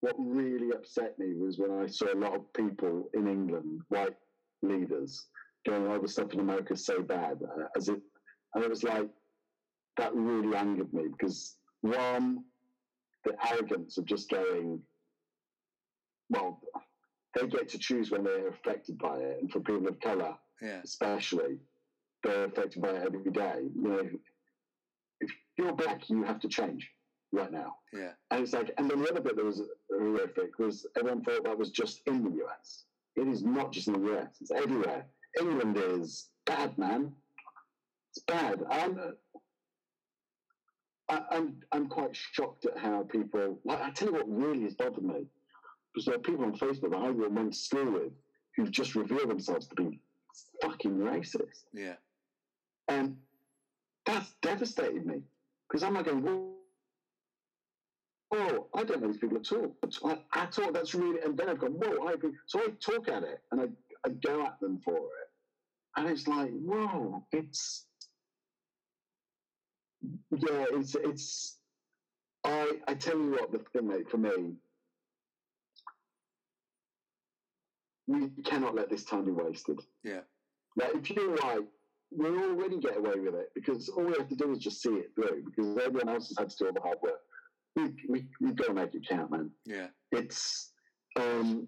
what 0.00 0.16
really 0.18 0.70
upset 0.72 1.16
me 1.18 1.34
was 1.34 1.58
when 1.58 1.70
I 1.70 1.86
saw 1.86 2.12
a 2.12 2.18
lot 2.18 2.34
of 2.34 2.52
people 2.54 3.08
in 3.14 3.28
England, 3.28 3.82
white 3.88 4.16
leaders, 4.62 5.26
going, 5.66 5.86
oh, 5.86 6.00
the 6.00 6.08
stuff 6.08 6.32
in 6.32 6.40
America 6.40 6.72
is 6.74 6.84
so 6.84 7.02
bad. 7.02 7.38
uh, 7.42 7.68
As 7.76 7.88
it, 7.88 8.00
and 8.54 8.64
it 8.64 8.70
was 8.70 8.82
like, 8.82 9.08
that 9.96 10.14
really 10.14 10.56
angered 10.56 10.92
me 10.92 11.04
because, 11.08 11.56
one, 11.80 12.44
the 13.24 13.34
arrogance 13.50 13.98
of 13.98 14.04
just 14.04 14.30
going, 14.30 14.80
well, 16.30 16.60
they 17.34 17.46
get 17.46 17.68
to 17.70 17.78
choose 17.78 18.10
when 18.10 18.24
they're 18.24 18.48
affected 18.48 18.98
by 18.98 19.16
it. 19.18 19.38
And 19.40 19.50
for 19.50 19.60
people 19.60 19.86
of 19.88 20.00
colour, 20.00 20.34
yeah, 20.62 20.80
especially, 20.84 21.58
they're 22.22 22.44
affected 22.44 22.82
by 22.82 22.90
it 22.90 23.02
every 23.06 23.30
day. 23.30 23.68
You 23.74 23.82
know, 23.88 24.08
if 25.20 25.30
you're 25.56 25.72
black, 25.72 26.08
you 26.08 26.22
have 26.24 26.40
to 26.40 26.48
change 26.48 26.90
right 27.32 27.52
now. 27.52 27.76
yeah, 27.92 28.10
And 28.30 28.42
it's 28.42 28.52
like, 28.52 28.72
and 28.78 28.90
then 28.90 29.02
the 29.02 29.10
other 29.10 29.20
bit 29.20 29.36
that 29.36 29.44
was 29.44 29.62
horrific 29.90 30.58
was 30.58 30.86
everyone 30.96 31.22
thought 31.24 31.44
that 31.44 31.58
was 31.58 31.70
just 31.70 32.00
in 32.06 32.22
the 32.22 32.44
US. 32.44 32.84
It 33.16 33.28
is 33.28 33.42
not 33.42 33.72
just 33.72 33.88
in 33.88 33.94
the 33.94 34.16
US; 34.16 34.36
it's 34.40 34.50
everywhere. 34.50 35.06
England 35.40 35.76
is 35.76 36.28
bad, 36.44 36.76
man. 36.78 37.12
It's 38.14 38.24
bad. 38.24 38.62
I'm, 38.70 38.98
I, 41.08 41.22
I'm, 41.30 41.56
I'm 41.72 41.88
quite 41.88 42.14
shocked 42.14 42.66
at 42.66 42.76
how 42.76 43.02
people. 43.04 43.58
Like, 43.64 43.80
I 43.80 43.90
tell 43.90 44.08
you 44.08 44.14
what 44.14 44.28
really 44.28 44.62
has 44.64 44.74
bothered 44.74 45.04
me 45.04 45.26
because 45.94 46.06
there 46.06 46.14
are 46.16 46.18
people 46.18 46.44
on 46.44 46.56
Facebook 46.56 46.90
that 46.90 46.96
I 46.98 47.10
went 47.10 47.52
to 47.52 47.58
school 47.58 47.92
with 47.92 48.12
who've 48.56 48.70
just 48.70 48.94
revealed 48.94 49.30
themselves 49.30 49.66
to 49.68 49.74
be 49.74 50.00
fucking 50.62 50.96
racist. 50.96 51.64
yeah, 51.72 51.94
And 52.88 53.16
that's 54.04 54.34
devastated 54.42 55.06
me 55.06 55.22
because 55.68 55.82
I'm 55.82 55.94
like 55.94 56.06
going, 56.06 56.22
whoa, 56.22 56.52
oh, 58.32 58.66
I 58.74 58.84
don't 58.84 59.00
know 59.02 59.08
these 59.08 59.18
people 59.18 59.38
at 59.38 59.52
all. 59.52 59.76
I, 60.04 60.18
I 60.32 60.46
thought 60.46 60.72
that's 60.72 60.94
really, 60.94 61.20
and 61.22 61.36
then 61.36 61.48
I've 61.48 61.58
gone, 61.58 61.72
whoa, 61.72 62.06
I 62.06 62.12
agree. 62.12 62.32
So 62.46 62.60
I 62.60 62.68
talk 62.80 63.08
at 63.08 63.22
it 63.22 63.40
and 63.52 63.60
I, 63.60 63.64
I 64.04 64.10
go 64.10 64.42
at 64.42 64.58
them 64.60 64.80
for 64.84 64.96
it. 64.96 65.28
And 65.96 66.08
it's 66.08 66.26
like, 66.28 66.50
whoa, 66.50 67.24
it's, 67.32 67.86
yeah, 70.02 70.64
it's, 70.72 70.94
it's, 70.94 71.58
I, 72.44 72.72
I 72.88 72.94
tell 72.94 73.18
you 73.18 73.30
what, 73.32 73.52
the 73.52 73.58
thing 73.72 73.88
mate, 73.88 74.10
for 74.10 74.18
me, 74.18 74.54
we 78.06 78.28
cannot 78.44 78.74
let 78.74 78.88
this 78.88 79.04
time 79.04 79.24
be 79.24 79.32
wasted. 79.32 79.80
yeah, 80.04 80.20
Like, 80.76 80.94
if 80.94 81.10
you're 81.10 81.34
right, 81.36 81.60
we'll 82.12 82.50
already 82.50 82.78
get 82.78 82.96
away 82.96 83.18
with 83.18 83.34
it 83.34 83.50
because 83.54 83.88
all 83.88 84.04
we 84.04 84.12
have 84.16 84.28
to 84.28 84.36
do 84.36 84.52
is 84.52 84.58
just 84.58 84.80
see 84.80 84.90
it 84.90 85.10
through 85.14 85.42
because 85.44 85.76
everyone 85.84 86.08
else 86.08 86.28
has 86.28 86.38
had 86.38 86.50
to 86.50 86.56
do 86.56 86.66
all 86.66 86.72
the 86.72 86.80
hard 86.80 86.98
work. 87.02 87.20
We, 87.74 87.92
we, 88.08 88.26
we 88.40 88.52
got 88.52 88.68
to 88.68 88.74
make 88.74 88.94
it 88.94 89.06
count, 89.08 89.30
man. 89.32 89.50
yeah, 89.66 89.88
It's, 90.12 90.70
um, 91.18 91.66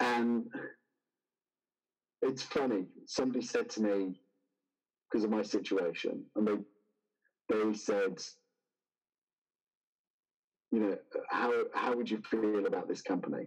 and 0.00 0.46
it's 2.22 2.42
funny. 2.42 2.86
Somebody 3.06 3.44
said 3.44 3.68
to 3.70 3.82
me, 3.82 4.20
because 5.10 5.24
of 5.24 5.30
my 5.30 5.42
situation, 5.42 6.22
and 6.36 6.46
they, 6.46 6.52
they 7.50 7.74
said, 7.74 8.18
you 10.70 10.80
know, 10.80 10.96
how, 11.28 11.52
how 11.74 11.96
would 11.96 12.10
you 12.10 12.22
feel 12.30 12.66
about 12.66 12.88
this 12.88 13.02
company? 13.02 13.46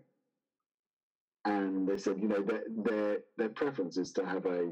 And 1.45 1.87
they 1.87 1.97
said, 1.97 2.19
you 2.21 2.27
know, 2.27 2.41
their, 2.41 2.63
their, 2.69 3.17
their 3.37 3.49
preference 3.49 3.97
is 3.97 4.11
to 4.13 4.25
have 4.25 4.45
a, 4.45 4.71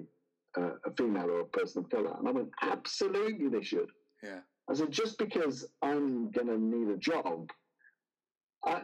a, 0.57 0.61
a 0.85 0.91
female 0.97 1.29
or 1.29 1.41
a 1.41 1.45
person 1.45 1.83
of 1.83 1.89
colour. 1.89 2.15
And 2.17 2.27
I 2.27 2.31
went, 2.31 2.49
absolutely 2.61 3.47
they 3.49 3.63
should. 3.63 3.89
yeah, 4.23 4.39
I 4.69 4.73
said, 4.73 4.91
just 4.91 5.17
because 5.17 5.65
I'm 5.81 6.31
going 6.31 6.47
to 6.47 6.57
need 6.57 6.89
a 6.89 6.97
job, 6.97 7.49
I, 8.65 8.81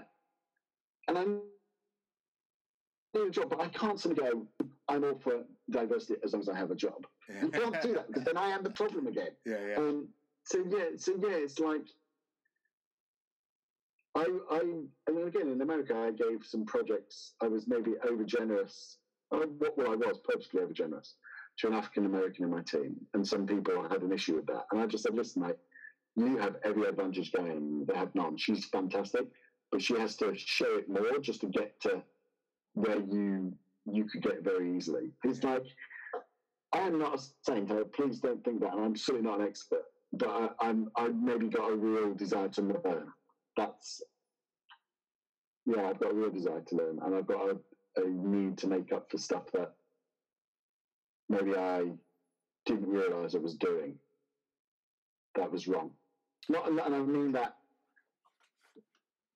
and 1.07 1.17
I 1.17 1.23
need 1.23 3.27
a 3.27 3.31
job, 3.31 3.49
but 3.49 3.61
I 3.61 3.67
can't 3.69 3.99
sort 3.99 4.17
of 4.17 4.23
go, 4.23 4.47
I'm 4.89 5.03
all 5.03 5.19
for 5.21 5.43
diversity 5.69 6.15
as 6.23 6.33
long 6.33 6.41
as 6.41 6.49
I 6.49 6.57
have 6.57 6.71
a 6.71 6.75
job. 6.75 7.05
You 7.29 7.49
yeah, 7.53 7.59
can't 7.59 7.81
do 7.81 7.93
that 7.93 8.07
because 8.07 8.23
then 8.23 8.37
I 8.37 8.49
am 8.49 8.63
the 8.63 8.69
problem 8.69 9.07
again. 9.07 9.29
yeah, 9.45 9.57
yeah, 9.69 9.75
Um, 9.77 10.07
so 10.47 10.63
yeah, 10.69 10.85
so 10.95 11.11
yeah, 11.19 11.35
it's 11.35 11.59
like 11.59 11.85
I, 14.15 14.25
I, 14.49 14.59
and 14.59 14.87
then 15.07 15.27
again 15.27 15.49
in 15.49 15.61
America, 15.61 15.93
I 15.93 16.11
gave 16.11 16.45
some 16.45 16.65
projects. 16.65 17.33
I 17.41 17.47
was 17.47 17.67
maybe 17.67 17.95
over 18.09 18.23
generous. 18.23 18.97
Well, 19.29 19.43
I 19.43 19.95
was 19.95 20.19
purposely 20.23 20.61
over 20.61 20.71
generous 20.71 21.15
to 21.59 21.67
an 21.67 21.73
African 21.73 22.05
American 22.05 22.45
in 22.45 22.51
my 22.51 22.61
team, 22.61 22.95
and 23.13 23.27
some 23.27 23.45
people 23.45 23.83
had 23.89 24.01
an 24.03 24.13
issue 24.13 24.35
with 24.35 24.45
that. 24.45 24.67
And 24.71 24.79
I 24.79 24.85
just 24.85 25.03
said, 25.03 25.15
listen, 25.15 25.41
mate, 25.41 25.57
you 26.15 26.37
have 26.37 26.55
every 26.63 26.87
advantage 26.87 27.33
going. 27.33 27.85
They 27.85 27.95
have 27.95 28.15
none. 28.15 28.37
She's 28.37 28.65
fantastic, 28.65 29.25
but 29.69 29.81
she 29.81 29.99
has 29.99 30.15
to 30.17 30.33
show 30.35 30.77
it 30.77 30.87
more 30.87 31.19
just 31.19 31.41
to 31.41 31.47
get 31.47 31.77
to 31.81 32.01
where 32.73 33.01
you 33.01 33.53
you 33.85 34.05
could 34.05 34.21
get 34.21 34.43
very 34.43 34.77
easily. 34.77 35.11
It's 35.25 35.43
like 35.43 35.65
I 36.71 36.79
am 36.79 36.99
not 36.99 37.19
a 37.19 37.23
saint. 37.43 37.69
please 37.91 38.19
don't 38.19 38.43
think 38.45 38.61
that, 38.61 38.73
and 38.73 38.85
I'm 38.85 38.95
certainly 38.95 39.29
not 39.29 39.41
an 39.41 39.47
expert, 39.47 39.83
but 40.13 40.29
I, 40.29 40.49
I'm 40.67 40.89
I 40.95 41.09
maybe 41.09 41.47
got 41.47 41.71
a 41.71 41.75
real 41.75 42.13
desire 42.13 42.49
to 42.49 42.61
learn. 42.61 43.07
That's 43.55 44.01
yeah, 45.65 45.89
I've 45.89 45.99
got 45.99 46.11
a 46.11 46.15
real 46.15 46.31
desire 46.31 46.61
to 46.61 46.75
learn, 46.75 46.99
and 47.03 47.15
I've 47.15 47.27
got 47.27 47.49
a, 47.49 48.01
a 48.01 48.07
need 48.07 48.57
to 48.59 48.67
make 48.67 48.93
up 48.93 49.11
for 49.11 49.17
stuff 49.17 49.51
that 49.53 49.73
maybe 51.29 51.55
I 51.55 51.91
didn't 52.65 52.87
realise 52.87 53.35
I 53.35 53.39
was 53.39 53.55
doing. 53.55 53.95
That 55.35 55.51
was 55.51 55.67
wrong. 55.67 55.91
Not, 56.49 56.69
and 56.69 56.79
I 56.79 56.99
mean 56.99 57.33
that 57.33 57.55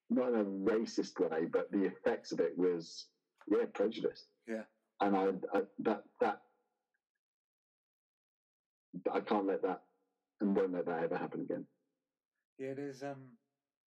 not 0.09 0.29
in 0.29 0.39
a 0.39 0.43
racist 0.43 1.19
way, 1.19 1.45
but 1.51 1.71
the 1.71 1.83
effects 1.85 2.31
of 2.31 2.39
it 2.39 2.57
was 2.57 3.07
yeah, 3.49 3.65
prejudice. 3.73 4.25
Yeah. 4.47 4.63
And 5.01 5.15
I, 5.15 5.27
I 5.57 5.61
that 5.79 6.03
that 6.19 6.41
I 9.11 9.19
can't 9.21 9.47
let 9.47 9.61
that 9.63 9.81
and 10.41 10.55
won't 10.55 10.73
let 10.73 10.85
that 10.85 11.03
ever 11.03 11.17
happen 11.17 11.41
again. 11.41 11.65
yeah. 12.57 12.73
There's 12.73 13.03
um, 13.03 13.37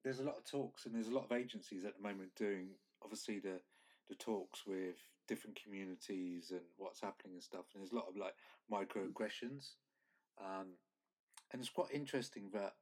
there's 0.02 0.20
a 0.20 0.24
lot 0.24 0.36
of 0.36 0.44
talks 0.44 0.86
and 0.86 0.94
there's 0.94 1.08
a 1.08 1.14
lot 1.14 1.24
of 1.24 1.32
agencies 1.32 1.84
at 1.84 1.96
the 1.96 2.02
moment 2.02 2.34
doing 2.36 2.68
obviously 3.02 3.38
the 3.38 3.60
the 4.08 4.14
talks 4.14 4.66
with 4.66 4.96
different 5.26 5.58
communities 5.62 6.50
and 6.50 6.60
what's 6.76 7.00
happening 7.00 7.32
and 7.34 7.42
stuff. 7.42 7.64
And 7.72 7.80
there's 7.82 7.92
a 7.92 7.96
lot 7.96 8.08
of 8.08 8.16
like 8.16 8.34
microaggressions, 8.70 9.76
um, 10.38 10.76
and 11.52 11.60
it's 11.60 11.70
quite 11.70 11.92
interesting 11.92 12.50
that 12.52 12.74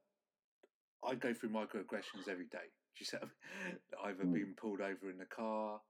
I 1.05 1.15
go 1.15 1.33
through 1.33 1.49
microaggressions 1.49 2.27
every 2.29 2.47
day. 2.47 2.71
Do 2.95 2.99
you 2.99 3.05
see? 3.05 3.17
what 3.17 3.23
I 3.23 3.69
mean? 3.69 3.79
Either 4.05 4.25
Mm. 4.25 4.33
being 4.33 4.55
pulled 4.59 4.81
over 4.81 5.09
in 5.09 5.17
the 5.17 5.25
car, 5.25 5.81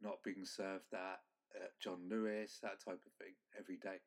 not 0.00 0.22
being 0.24 0.44
served 0.44 0.84
that 0.92 1.20
at 1.54 1.78
John 1.80 2.08
Lewis, 2.08 2.58
that 2.62 2.80
type 2.84 3.00
of 3.06 3.12
thing 3.18 3.34
every 3.58 3.76
day, 3.76 4.00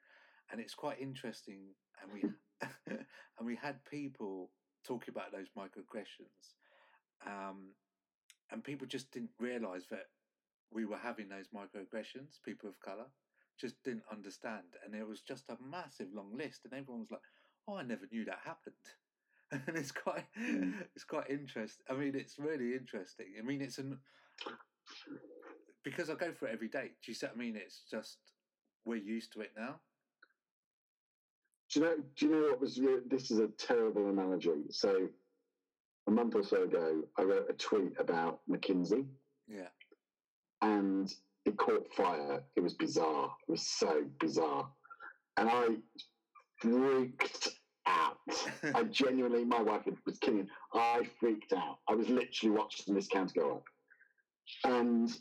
and 0.52 0.60
it's 0.62 0.74
quite 0.76 1.00
interesting. 1.00 1.76
And 2.02 2.12
we 2.13 2.24
and 2.88 3.45
we 3.45 3.56
had 3.56 3.84
people 3.86 4.52
talking 4.86 5.13
about 5.13 5.32
those 5.32 5.48
microaggressions, 5.58 6.54
um, 7.26 7.74
and 8.52 8.63
people 8.63 8.88
just 8.88 9.12
didn't 9.12 9.32
realise 9.39 9.88
that 9.91 10.08
we 10.72 10.86
were 10.86 10.98
having 10.98 11.30
those 11.30 11.48
microaggressions. 11.50 12.41
People 12.43 12.69
of 12.69 12.80
colour 12.80 13.06
just 13.60 13.82
didn't 13.84 14.04
understand, 14.12 14.65
and 14.84 14.93
there 14.93 15.06
was 15.06 15.22
just 15.22 15.50
a 15.50 15.58
massive 15.62 16.08
long 16.13 16.36
list, 16.36 16.62
and 16.65 16.74
everyone 16.74 17.02
was 17.02 17.12
like, 17.12 17.22
"Oh, 17.67 17.76
I 17.76 17.84
never 17.84 18.08
knew 18.12 18.26
that 18.26 18.39
happened." 18.43 18.76
And 19.67 19.76
it's 19.76 19.91
quite, 19.91 20.26
Mm. 20.39 20.74
it's 20.95 21.06
quite 21.06 21.28
interesting. 21.28 21.84
I 21.89 21.93
mean, 21.93 22.13
it's 22.15 22.38
really 22.38 22.76
interesting. 22.76 23.34
I 23.39 23.41
mean, 23.41 23.62
it's 23.62 23.80
an 23.80 24.00
because 25.84 26.10
I 26.10 26.15
go 26.15 26.32
for 26.34 26.48
it 26.48 26.54
every 26.54 26.67
day. 26.67 26.91
Do 27.04 27.12
you 27.12 27.15
see 27.15 27.26
what 27.26 27.36
I 27.36 27.39
mean? 27.39 27.56
It's 27.56 27.82
just 27.89 28.17
we're 28.86 28.98
used 28.98 29.34
to 29.34 29.41
it 29.41 29.52
now. 29.58 29.80
Do 31.71 31.79
you 31.79 31.86
know? 31.86 31.95
Do 32.15 32.25
you 32.25 32.32
know 32.32 32.47
what 32.49 32.62
was? 32.62 32.82
This 33.10 33.32
is 33.32 33.39
a 33.39 33.47
terrible 33.58 34.10
analogy. 34.10 34.51
So, 34.71 35.08
a 36.08 36.12
month 36.12 36.36
or 36.36 36.43
so 36.43 36.63
ago, 36.63 37.03
I 37.17 37.23
wrote 37.23 37.47
a 37.49 37.53
tweet 37.53 37.93
about 37.99 38.41
McKinsey, 38.49 39.05
Yeah, 39.47 39.67
and 40.62 41.13
it 41.45 41.58
caught 41.58 41.88
fire. 41.93 42.43
It 42.55 42.62
was 42.62 42.73
bizarre. 42.73 43.32
It 43.47 43.51
was 43.51 43.67
so 43.67 44.03
bizarre, 44.19 44.67
and 45.38 45.49
I 45.49 45.67
freaked 46.58 47.49
out. 47.86 48.17
I 48.75 48.84
genuinely, 48.84 49.45
my 49.45 49.62
wife 49.62 49.84
was 50.05 50.17
kidding. 50.17 50.47
I 50.73 51.08
freaked 51.19 51.53
out. 51.53 51.79
I 51.88 51.93
was 51.93 52.10
literally 52.10 52.55
watching 52.55 52.95
this 52.95 53.08
count 53.08 53.34
go 53.36 53.58
up, 53.58 53.63
and 54.63 55.15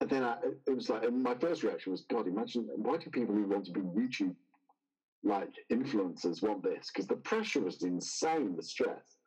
and 0.00 0.08
then 0.08 0.24
I, 0.24 0.36
it 0.66 0.74
was 0.74 0.88
like, 0.88 1.04
and 1.04 1.22
my 1.22 1.34
first 1.34 1.62
reaction 1.62 1.92
was, 1.92 2.04
God, 2.10 2.26
imagine 2.26 2.68
why 2.76 2.96
do 2.96 3.10
people 3.10 3.34
who 3.34 3.46
want 3.46 3.66
to 3.66 3.72
be 3.72 3.80
YouTube 3.80 4.34
like 5.22 5.52
influencers 5.70 6.42
want 6.42 6.62
this? 6.62 6.90
Because 6.92 7.06
the 7.06 7.16
pressure 7.16 7.60
was 7.60 7.82
insane, 7.82 8.56
the 8.56 8.62
stress. 8.62 9.18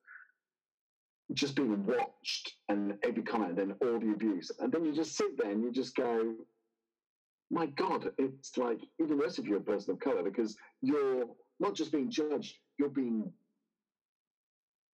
Just 1.33 1.55
being 1.55 1.85
watched 1.85 2.53
and 2.69 2.95
every 3.03 3.21
comment, 3.23 3.57
and 3.57 3.71
then 3.71 3.75
all 3.81 3.99
the 3.99 4.11
abuse. 4.11 4.51
And 4.59 4.71
then 4.71 4.83
you 4.83 4.93
just 4.93 5.15
sit 5.15 5.37
there 5.37 5.51
and 5.51 5.63
you 5.63 5.71
just 5.71 5.95
go, 5.95 6.33
my 7.51 7.67
God, 7.67 8.09
it's 8.17 8.57
like 8.57 8.79
even 8.99 9.19
worse 9.19 9.37
if 9.37 9.45
you're 9.45 9.59
a 9.59 9.61
person 9.61 9.93
of 9.93 9.99
color 9.99 10.23
because 10.23 10.57
you're 10.81 11.25
not 11.59 11.75
just 11.75 11.91
being 11.91 12.09
judged, 12.09 12.55
you're 12.79 12.89
being, 12.89 13.31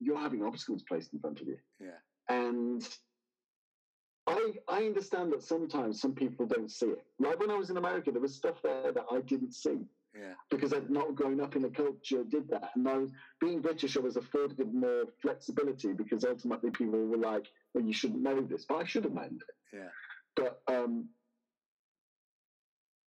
you're 0.02 0.20
having 0.20 0.44
obstacles 0.44 0.84
placed 0.84 1.14
in 1.14 1.20
front 1.20 1.40
of 1.40 1.48
you. 1.48 1.58
Yeah. 1.80 1.98
And 2.28 2.88
I, 4.30 4.54
I 4.68 4.84
understand 4.86 5.32
that 5.34 5.44
sometimes 5.44 6.00
some 6.02 6.14
people 6.14 6.46
don't 6.46 6.72
see 6.72 6.88
it. 6.88 7.04
Like 7.20 7.40
when 7.40 7.52
I 7.52 7.56
was 7.56 7.70
in 7.70 7.78
America, 7.78 8.12
there 8.12 8.22
was 8.22 8.36
stuff 8.36 8.62
there 8.62 8.92
that 8.92 9.06
I 9.12 9.22
didn't 9.22 9.54
see 9.54 9.80
Yeah. 10.16 10.34
because 10.52 10.74
I'd 10.74 10.90
not 10.90 11.16
grown 11.16 11.40
up 11.42 11.56
in 11.56 11.66
a 11.66 11.70
culture 11.70 12.24
did 12.24 12.48
that. 12.50 12.72
And 12.76 12.88
I 12.88 12.98
was 12.98 13.12
being 13.42 13.62
British, 13.62 13.98
I 13.98 14.02
was 14.02 14.18
afforded 14.18 14.74
more 14.74 15.06
flexibility 15.22 15.94
because 15.94 16.24
ultimately 16.26 16.72
people 16.72 17.00
were 17.06 17.18
like, 17.18 17.48
well, 17.74 17.84
you 17.84 17.94
shouldn't 17.94 18.22
know 18.22 18.42
this, 18.42 18.66
but 18.66 18.76
I 18.76 18.84
should 18.86 19.04
have 19.06 19.14
known 19.14 19.40
it. 19.48 19.56
Yeah. 19.78 19.90
But 20.36 20.62
um, 20.68 21.10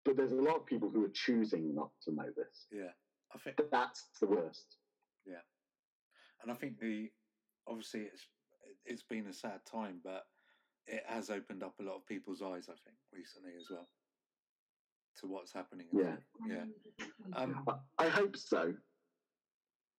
but 0.05 0.17
there's 0.17 0.31
a 0.31 0.35
lot 0.35 0.55
of 0.55 0.65
people 0.65 0.89
who 0.89 1.05
are 1.05 1.09
choosing 1.13 1.75
not 1.75 1.91
to 2.03 2.13
know 2.13 2.29
this. 2.35 2.65
Yeah. 2.71 2.91
I 3.33 3.37
think 3.37 3.57
That's 3.71 4.07
the 4.19 4.27
worst. 4.27 4.77
Yeah. 5.25 5.43
And 6.41 6.51
I 6.51 6.55
think 6.55 6.79
the 6.79 7.09
obviously 7.67 8.01
it's 8.01 8.25
it's 8.85 9.03
been 9.03 9.27
a 9.27 9.33
sad 9.33 9.59
time, 9.71 9.99
but 10.03 10.25
it 10.87 11.03
has 11.07 11.29
opened 11.29 11.63
up 11.63 11.75
a 11.79 11.83
lot 11.83 11.95
of 11.95 12.05
people's 12.05 12.41
eyes. 12.41 12.67
I 12.69 12.77
think 12.85 12.97
recently 13.13 13.51
as 13.59 13.67
well 13.69 13.87
to 15.19 15.27
what's 15.27 15.53
happening. 15.53 15.87
Yeah. 15.91 16.15
yeah. 16.47 16.63
Um, 17.35 17.65
I, 17.97 18.07
hope 18.07 18.35
so. 18.37 18.73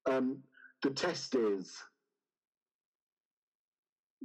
Um, 0.06 0.38
the 0.82 0.90
test 0.90 1.34
is 1.34 1.74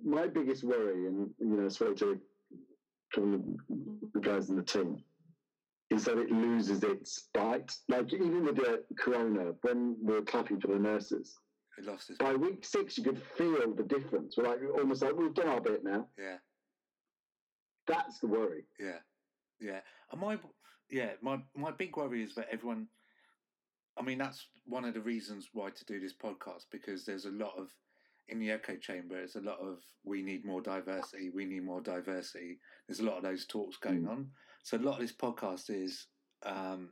my 0.03 0.27
biggest 0.27 0.63
worry, 0.63 1.07
and 1.07 1.29
you 1.39 1.61
know, 1.61 1.69
spoke 1.69 1.97
to 1.97 2.19
the 3.15 4.19
guys 4.21 4.49
in 4.49 4.55
the 4.55 4.63
team, 4.63 5.03
is 5.89 6.05
that 6.05 6.17
it 6.17 6.31
loses 6.31 6.83
its 6.83 7.29
bite. 7.33 7.73
Like 7.87 8.13
even 8.13 8.45
with 8.45 8.57
the 8.57 8.83
corona, 8.97 9.53
when 9.61 9.95
we 10.01 10.13
were 10.13 10.21
clapping 10.21 10.59
for 10.59 10.67
the 10.67 10.79
nurses, 10.79 11.35
it 11.77 11.85
lost 11.85 12.09
its 12.09 12.17
by 12.17 12.33
week 12.33 12.65
six 12.65 12.97
you 12.97 13.03
could 13.03 13.21
feel 13.37 13.73
the 13.73 13.83
difference. 13.83 14.35
We're 14.37 14.45
like 14.49 14.59
almost 14.77 15.01
like 15.01 15.15
we've 15.15 15.33
done 15.33 15.47
our 15.47 15.61
bit 15.61 15.83
now. 15.83 16.07
yeah. 16.17 16.37
That's 17.87 18.19
the 18.19 18.27
worry. 18.27 18.65
Yeah, 18.79 18.99
yeah. 19.59 19.79
And 20.11 20.21
my 20.21 20.37
yeah, 20.89 21.11
my 21.21 21.39
my 21.55 21.71
big 21.71 21.95
worry 21.97 22.23
is 22.23 22.35
that 22.35 22.47
everyone. 22.51 22.87
I 23.97 24.03
mean, 24.03 24.19
that's 24.19 24.45
one 24.65 24.85
of 24.85 24.93
the 24.93 25.01
reasons 25.01 25.49
why 25.53 25.71
to 25.71 25.85
do 25.85 25.99
this 25.99 26.13
podcast 26.13 26.65
because 26.71 27.03
there's 27.03 27.25
a 27.25 27.31
lot 27.31 27.53
of 27.57 27.69
in 28.27 28.39
the 28.39 28.51
echo 28.51 28.75
chamber. 28.75 29.15
There's 29.15 29.35
a 29.35 29.41
lot 29.41 29.59
of 29.59 29.79
we 30.03 30.21
need 30.21 30.45
more 30.45 30.61
diversity. 30.61 31.29
We 31.29 31.45
need 31.45 31.63
more 31.63 31.81
diversity. 31.81 32.59
There's 32.87 32.99
a 32.99 33.05
lot 33.05 33.17
of 33.17 33.23
those 33.23 33.45
talks 33.47 33.77
going 33.77 34.03
Mm. 34.03 34.09
on. 34.09 34.31
So 34.63 34.77
a 34.77 34.79
lot 34.79 34.95
of 34.95 34.99
this 35.01 35.13
podcast 35.15 35.69
is 35.69 36.07
um, 36.43 36.89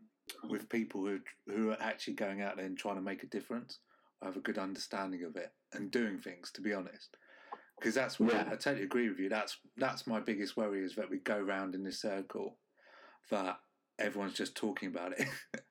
with 0.49 0.69
people 0.69 1.05
who 1.05 1.19
who 1.45 1.71
are 1.71 1.81
actually 1.81 2.13
going 2.15 2.41
out 2.41 2.55
there 2.57 2.65
and 2.65 2.77
trying 2.77 2.95
to 2.95 3.01
make 3.01 3.23
a 3.23 3.27
difference, 3.27 3.79
have 4.23 4.37
a 4.37 4.41
good 4.41 4.57
understanding 4.57 5.23
of 5.23 5.35
it, 5.35 5.51
and 5.73 5.91
doing 5.91 6.19
things. 6.19 6.51
To 6.53 6.61
be 6.61 6.73
honest, 6.73 7.17
because 7.79 7.95
that's 7.95 8.19
what 8.19 8.33
Yeah. 8.33 8.45
I 8.47 8.55
totally 8.55 8.83
agree 8.83 9.09
with 9.09 9.19
you. 9.19 9.29
That's 9.29 9.57
that's 9.77 10.07
my 10.07 10.19
biggest 10.19 10.57
worry 10.57 10.83
is 10.83 10.95
that 10.95 11.09
we 11.09 11.19
go 11.19 11.39
round 11.39 11.75
in 11.75 11.83
this 11.83 11.99
circle, 11.99 12.57
that 13.29 13.59
everyone's 13.99 14.33
just 14.33 14.55
talking 14.55 14.89
about 14.89 15.19
it 15.19 15.27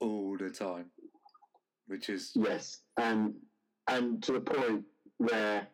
all 0.00 0.36
the 0.36 0.50
time, 0.50 0.90
which 1.86 2.08
is 2.08 2.32
Yes, 2.34 2.80
and 2.96 3.34
and 3.88 4.22
to 4.24 4.32
the 4.32 4.40
point 4.40 4.84
where 5.18 5.68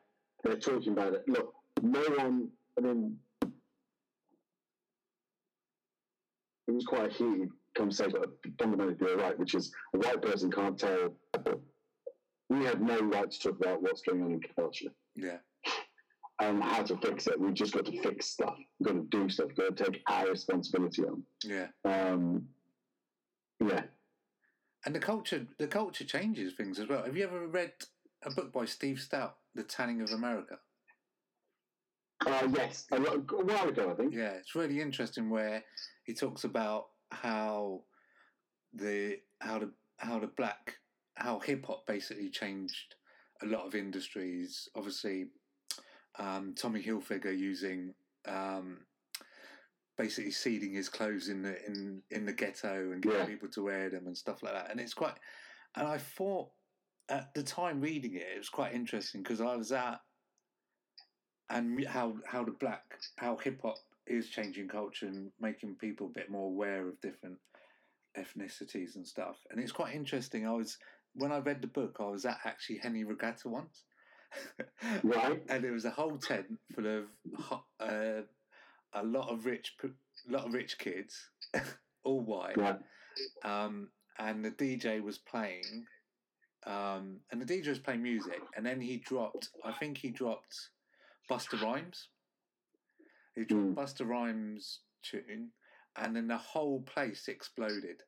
they're 0.44 0.57
talking 0.57 0.92
about 0.92 1.14
it. 1.14 1.29
Look, 1.29 1.55
no 1.83 2.03
one. 2.16 2.48
I 2.77 2.81
mean, 2.81 3.18
it 3.42 3.51
was 6.70 6.85
quite 6.85 7.11
a 7.11 7.14
heated 7.14 7.51
conversation, 7.77 8.20
but 8.20 8.31
fundamentally 8.59 8.96
you're 9.01 9.16
right, 9.18 9.38
which 9.38 9.55
is 9.55 9.72
a 9.94 9.98
white 9.98 10.22
person 10.22 10.51
can't 10.51 10.79
tell. 10.79 11.14
We 12.51 12.64
have 12.64 12.81
no 12.81 13.01
right 13.01 13.31
to 13.31 13.38
talk 13.38 13.61
about 13.61 13.83
what's 13.83 14.01
going 14.01 14.22
on 14.22 14.33
in 14.33 14.40
culture 14.57 14.88
yeah, 15.18 15.38
and 16.40 16.62
how 16.62 16.83
to 16.83 16.96
fix 16.98 17.27
it. 17.27 17.38
We've 17.40 17.55
just 17.55 17.74
got 17.74 17.87
to 17.87 18.03
fix 18.03 18.27
stuff. 18.27 18.57
We've 18.79 18.87
got 18.87 18.94
to 18.94 19.07
do 19.11 19.29
stuff. 19.29 19.48
We've 19.48 19.57
got 19.57 19.77
to 19.77 19.85
take 19.85 20.03
our 20.09 20.29
responsibility 20.29 21.03
on. 21.05 21.22
yeah. 21.44 21.66
Um, 21.85 22.46
yeah. 23.61 23.83
And 24.87 24.94
the 24.94 25.01
culture 25.01 25.46
the 25.59 25.66
culture 25.66 26.05
changes 26.05 26.55
things 26.55 26.79
as 26.79 26.88
well. 26.88 27.03
Have 27.05 27.16
you 27.16 27.24
ever 27.24 27.46
read 27.48 27.72
a 28.22 28.31
book 28.31 28.53
by 28.53 28.64
Steve 28.64 28.98
Stoute, 28.98 29.33
The 29.55 29.64
Tanning 29.64 30.01
of 30.03 30.12
America? 30.12 30.59
Uh, 32.27 32.48
yes, 32.57 32.87
a, 32.92 32.98
lo- 32.98 33.24
a 33.31 33.44
while 33.44 33.68
ago, 33.68 33.90
I 33.90 33.94
think. 33.94 34.14
Yeah, 34.14 34.31
it's 34.33 34.55
really 34.55 34.81
interesting 34.81 35.31
where 35.31 35.64
he 36.05 36.14
talks 36.14 36.44
about 36.44 36.87
how 37.11 37.83
the 38.72 39.16
how 39.40 39.59
the 39.59 39.70
how 39.98 40.18
the 40.18 40.27
black 40.29 40.74
how 41.16 41.40
hip 41.40 41.66
hop 41.66 41.87
basically 41.87 42.31
changed 42.31 42.94
a 43.42 43.46
lot 43.46 43.66
of 43.66 43.74
industries. 43.74 44.68
Obviously, 44.77 45.27
um, 46.19 46.55
Tommy 46.57 46.83
Hilfiger 46.83 47.37
using 47.37 47.95
um, 48.27 48.79
basically 49.97 50.31
seeding 50.31 50.73
his 50.73 50.89
clothes 50.89 51.29
in 51.29 51.43
the 51.43 51.65
in 51.67 52.03
in 52.11 52.25
the 52.25 52.33
ghetto 52.33 52.93
and 52.93 53.03
getting 53.03 53.19
Yeah. 53.21 53.27
people 53.27 53.49
to 53.51 53.63
wear 53.65 53.91
them 53.91 54.07
and 54.07 54.17
stuff 54.17 54.43
like 54.43 54.53
that. 54.55 54.71
And 54.71 54.81
it's 54.81 54.95
quite. 54.95 55.15
And 55.77 55.87
I 55.87 55.99
thought 55.99 56.51
at 57.09 57.33
the 57.35 57.43
time 57.43 57.81
reading 57.81 58.15
it, 58.15 58.27
it 58.35 58.39
was 58.39 58.49
quite 58.49 58.75
interesting 58.75 59.23
because 59.23 59.41
I 59.41 59.57
was 59.57 59.73
at 59.73 60.01
and 61.51 61.85
how 61.87 62.17
how 62.27 62.45
the 62.45 62.53
black 62.53 62.83
how 63.17 63.37
hip 63.37 63.61
hop 63.63 63.79
is 64.07 64.29
changing 64.29 64.69
culture 64.69 65.07
and 65.07 65.31
making 65.41 65.75
people 65.77 66.07
a 66.07 66.11
bit 66.19 66.31
more 66.31 66.47
aware 66.47 66.89
of 66.89 67.01
different 67.01 67.39
ethnicities 68.17 68.97
and 68.97 69.07
stuff. 69.07 69.37
And 69.51 69.61
it's 69.61 69.73
quite 69.73 69.95
interesting. 69.95 70.47
I 70.47 70.53
was 70.53 70.79
when 71.15 71.33
I 71.33 71.39
read 71.39 71.61
the 71.63 71.69
book, 71.69 71.97
I 72.01 72.05
was 72.05 72.25
at 72.25 72.39
actually 72.45 72.79
Henley 72.79 73.05
Regatta 73.05 73.49
once. 73.49 73.85
Right. 75.03 75.43
and 75.49 75.62
there 75.64 75.73
was 75.73 75.85
a 75.85 75.91
whole 75.91 76.19
tent 76.19 76.47
full 76.75 76.87
of 76.87 77.05
uh, 77.81 78.23
a 78.95 79.03
lot 79.03 79.29
of 79.29 79.47
rich, 79.47 79.75
lot 80.29 80.47
of 80.47 80.55
rich 80.55 80.79
kids, 80.79 81.31
all 82.05 82.21
white. 82.21 82.57
Right. 82.57 82.79
Um, 83.45 83.88
and 84.19 84.45
the 84.45 84.51
DJ 84.51 85.03
was 85.03 85.19
playing, 85.19 85.87
um, 86.67 87.21
and 87.31 87.41
the 87.41 87.45
DJ 87.47 87.69
was 87.69 87.79
playing 87.79 88.03
music, 88.03 88.41
and 88.57 88.64
then 88.64 88.81
he 88.81 88.99
dropped. 88.99 89.51
I 89.64 89.73
think 89.73 89.99
he 89.99 90.11
dropped 90.11 90.71
Busta 91.31 91.61
Rhymes. 91.62 92.09
He 93.35 93.45
dropped 93.45 93.64
Mm. 93.67 93.75
Busta 93.75 94.07
Rhymes 94.07 94.81
tune, 95.03 95.51
and 95.97 96.14
then 96.17 96.27
the 96.29 96.37
whole 96.38 96.83
place 96.83 97.29
exploded. 97.29 98.03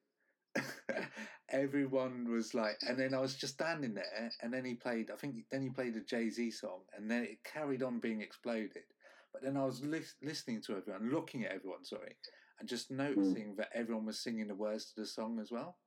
Everyone 1.53 2.31
was 2.31 2.55
like, 2.55 2.79
and 2.87 2.99
then 2.99 3.15
I 3.15 3.21
was 3.21 3.35
just 3.35 3.55
standing 3.55 3.95
there, 3.95 4.31
and 4.43 4.53
then 4.53 4.65
he 4.65 4.75
played. 4.75 5.11
I 5.11 5.17
think 5.17 5.37
then 5.51 5.63
he 5.63 5.71
played 5.71 5.97
a 5.97 6.01
Jay 6.01 6.31
Z 6.31 6.51
song, 6.53 6.81
and 6.97 7.11
then 7.11 7.25
it 7.25 7.43
carried 7.45 7.83
on 7.83 7.99
being 7.99 8.21
exploded. 8.21 8.85
But 9.33 9.43
then 9.43 9.57
I 9.57 9.65
was 9.65 9.83
lis- 9.83 10.15
listening 10.23 10.61
to 10.63 10.77
everyone, 10.77 11.11
looking 11.11 11.45
at 11.45 11.53
everyone, 11.53 11.85
sorry, 11.85 12.17
and 12.59 12.69
just 12.69 12.89
hmm. 12.89 12.99
noticing 12.99 13.57
that 13.57 13.71
everyone 13.75 14.07
was 14.07 14.21
singing 14.21 14.49
the 14.49 14.55
words 14.55 14.93
to 14.93 15.01
the 15.01 15.07
song 15.07 15.39
as 15.41 15.51
well. 15.51 15.79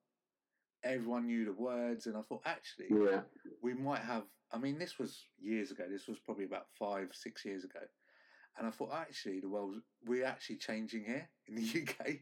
Everyone 0.84 1.28
knew 1.28 1.46
the 1.46 1.54
words, 1.54 2.08
and 2.08 2.18
I 2.18 2.22
thought 2.22 2.42
actually 2.46 2.88
Yeah. 2.90 3.22
we 3.62 3.74
might 3.74 4.02
have. 4.02 4.24
I 4.52 4.58
mean, 4.58 4.78
this 4.78 5.00
was 5.00 5.26
years 5.40 5.72
ago. 5.72 5.86
This 5.90 6.08
was 6.08 6.20
probably 6.20 6.46
about 6.46 6.68
five, 6.78 7.10
six 7.14 7.46
years 7.46 7.64
ago, 7.64 7.80
and 8.58 8.68
I 8.68 8.72
thought 8.72 8.94
actually 8.94 9.40
the 9.40 9.50
world 9.50 9.76
we're 10.06 10.26
actually 10.26 10.58
changing 10.58 11.06
here 11.06 11.30
in 11.48 11.56
the 11.56 11.62
UK, 11.88 12.18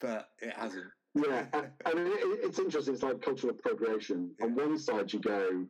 but 0.00 0.30
it 0.40 0.54
hasn't. 0.54 0.86
Yeah, 1.14 1.46
and 1.52 1.66
and 1.86 1.98
it, 2.06 2.12
it- 2.12 2.40
it's 2.44 2.58
interesting. 2.58 2.94
It's 2.94 3.02
like 3.02 3.20
cultural 3.22 3.52
appropriation. 3.52 4.30
On 4.42 4.54
one 4.54 4.78
side, 4.78 5.12
you 5.12 5.18
go 5.20 5.66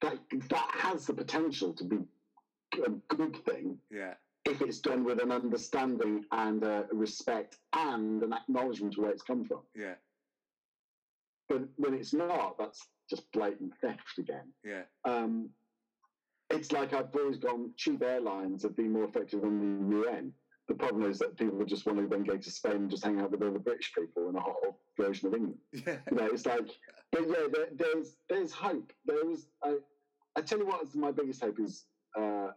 that 0.00 0.18
that 0.50 0.70
has 0.78 1.06
the 1.06 1.14
potential 1.14 1.72
to 1.74 1.84
be 1.84 1.98
a 2.84 2.90
good 3.14 3.36
thing 3.44 3.78
Yeah, 3.90 4.14
if 4.44 4.60
it's 4.62 4.80
done 4.80 5.04
with 5.04 5.20
an 5.22 5.30
understanding 5.30 6.24
and 6.32 6.64
uh, 6.64 6.84
respect 6.90 7.58
and 7.72 8.22
an 8.22 8.32
acknowledgement 8.32 8.94
of 8.94 9.02
where 9.04 9.12
it's 9.12 9.22
come 9.22 9.44
from. 9.44 9.60
yeah, 9.76 9.94
But 11.48 11.62
when 11.76 11.94
it's 11.94 12.12
not, 12.12 12.58
that's 12.58 12.88
just 13.08 13.30
blatant 13.32 13.74
theft 13.80 14.18
again. 14.18 14.52
yeah, 14.64 14.82
Um, 15.04 15.50
it's 16.50 16.72
like 16.72 16.92
I've 16.94 17.14
always 17.14 17.38
gone. 17.38 17.70
Cheap 17.76 18.02
airlines 18.02 18.62
have 18.64 18.74
been 18.76 18.90
more 18.92 19.04
effective 19.04 19.42
than 19.42 19.88
the 19.90 19.96
UN. 20.08 20.32
The 20.68 20.74
problem 20.74 21.10
is 21.10 21.18
that 21.18 21.36
people 21.36 21.64
just 21.64 21.86
want 21.86 21.98
to 21.98 22.06
then 22.06 22.24
go 22.24 22.36
to 22.36 22.50
Spain 22.50 22.72
and 22.72 22.90
just 22.90 23.04
hang 23.04 23.20
out 23.20 23.30
with 23.30 23.42
all 23.42 23.52
the 23.52 23.58
British 23.58 23.92
people 23.94 24.28
in 24.28 24.36
a 24.36 24.40
hot 24.40 24.56
version 24.98 25.28
of 25.28 25.34
England. 25.34 25.58
yeah, 25.72 25.96
you 26.10 26.16
know, 26.16 26.26
it's 26.26 26.46
like, 26.46 26.68
but 27.10 27.22
yeah, 27.28 27.46
there, 27.52 27.68
there's 27.74 28.16
there's 28.28 28.52
hope. 28.52 28.92
There 29.04 29.28
is. 29.30 29.46
I, 29.62 29.76
I 30.36 30.40
tell 30.40 30.58
you 30.58 30.66
what, 30.66 30.94
my 30.94 31.10
biggest 31.10 31.42
hope 31.42 31.58
is 31.60 31.84
uh, 32.18 32.48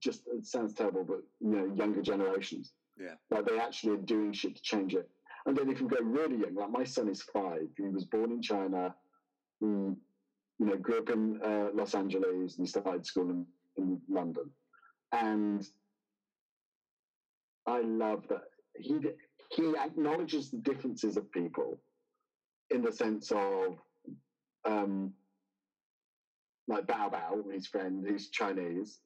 just 0.00 0.22
it 0.26 0.44
sounds 0.44 0.74
terrible, 0.74 1.04
but 1.04 1.22
you 1.40 1.56
know, 1.56 1.74
younger 1.74 2.02
generations. 2.02 2.72
Yeah. 2.98 3.14
Like 3.30 3.46
they 3.46 3.58
actually 3.58 3.94
are 3.94 4.02
doing 4.02 4.32
shit 4.32 4.56
to 4.56 4.62
change 4.62 4.94
it. 4.94 5.08
And 5.46 5.56
then 5.56 5.70
if 5.70 5.80
you 5.80 5.88
go 5.88 5.98
really 6.00 6.36
young, 6.36 6.54
like 6.54 6.70
my 6.70 6.84
son 6.84 7.08
is 7.08 7.22
five. 7.22 7.68
He 7.76 7.84
was 7.84 8.04
born 8.04 8.30
in 8.32 8.42
China. 8.42 8.94
He, 9.60 9.66
you 9.66 9.96
know, 10.58 10.76
grew 10.76 10.98
up 10.98 11.10
in 11.10 11.40
uh, 11.42 11.68
Los 11.74 11.94
Angeles 11.94 12.58
and 12.58 12.68
started 12.68 13.04
school 13.06 13.30
in, 13.30 13.46
in 13.76 14.00
London. 14.08 14.50
And 15.12 15.66
I 17.66 17.80
love 17.80 18.26
that 18.28 18.42
he 18.76 18.98
he 19.50 19.74
acknowledges 19.76 20.50
the 20.50 20.58
differences 20.58 21.16
of 21.16 21.30
people 21.30 21.78
in 22.70 22.82
the 22.82 22.92
sense 22.92 23.30
of 23.30 23.76
um, 24.64 25.12
like 26.68 26.86
Bao 26.86 27.12
Bao, 27.12 27.52
his 27.52 27.66
friend 27.66 28.04
who's 28.06 28.30
Chinese, 28.30 29.00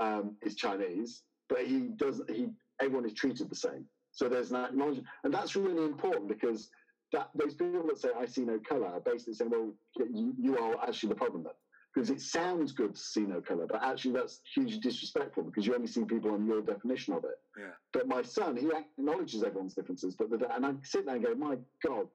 um, 0.00 0.36
is 0.42 0.56
Chinese, 0.56 1.22
but 1.48 1.66
he 1.66 1.90
does 1.96 2.20
he 2.28 2.48
everyone 2.80 3.06
is 3.06 3.14
treated 3.14 3.48
the 3.48 3.56
same. 3.56 3.84
So 4.10 4.28
there's 4.28 4.50
an 4.50 4.56
acknowledgement, 4.56 5.06
and 5.24 5.32
that's 5.32 5.56
really 5.56 5.84
important 5.84 6.28
because 6.28 6.68
that 7.12 7.30
those 7.34 7.54
people 7.54 7.86
that 7.86 7.98
say 7.98 8.08
I 8.18 8.26
see 8.26 8.42
no 8.42 8.58
color 8.58 8.86
are 8.86 9.00
basically 9.00 9.34
saying, 9.34 9.50
well, 9.50 9.72
you, 9.96 10.34
you 10.38 10.58
are 10.58 10.82
actually 10.86 11.10
the 11.10 11.14
problem 11.14 11.44
then. 11.44 11.52
Because 11.94 12.08
it 12.08 12.20
sounds 12.22 12.72
good 12.72 12.94
to 12.94 13.00
see 13.00 13.20
no 13.20 13.42
color, 13.42 13.66
but 13.66 13.82
actually 13.82 14.12
that's 14.12 14.40
hugely 14.54 14.80
disrespectful 14.80 15.42
because 15.42 15.66
you 15.66 15.74
only 15.74 15.86
see 15.86 16.04
people 16.04 16.30
on 16.30 16.46
your 16.46 16.62
definition 16.62 17.12
of 17.12 17.24
it. 17.24 17.38
Yeah. 17.58 17.72
But 17.92 18.08
my 18.08 18.22
son, 18.22 18.56
he 18.56 18.70
acknowledges 18.72 19.42
everyone's 19.42 19.74
differences, 19.74 20.16
but 20.16 20.30
the, 20.30 20.54
and 20.54 20.64
I 20.64 20.72
sit 20.84 21.04
there 21.04 21.16
and 21.16 21.24
go, 21.24 21.34
my 21.34 21.58
God, 21.86 22.08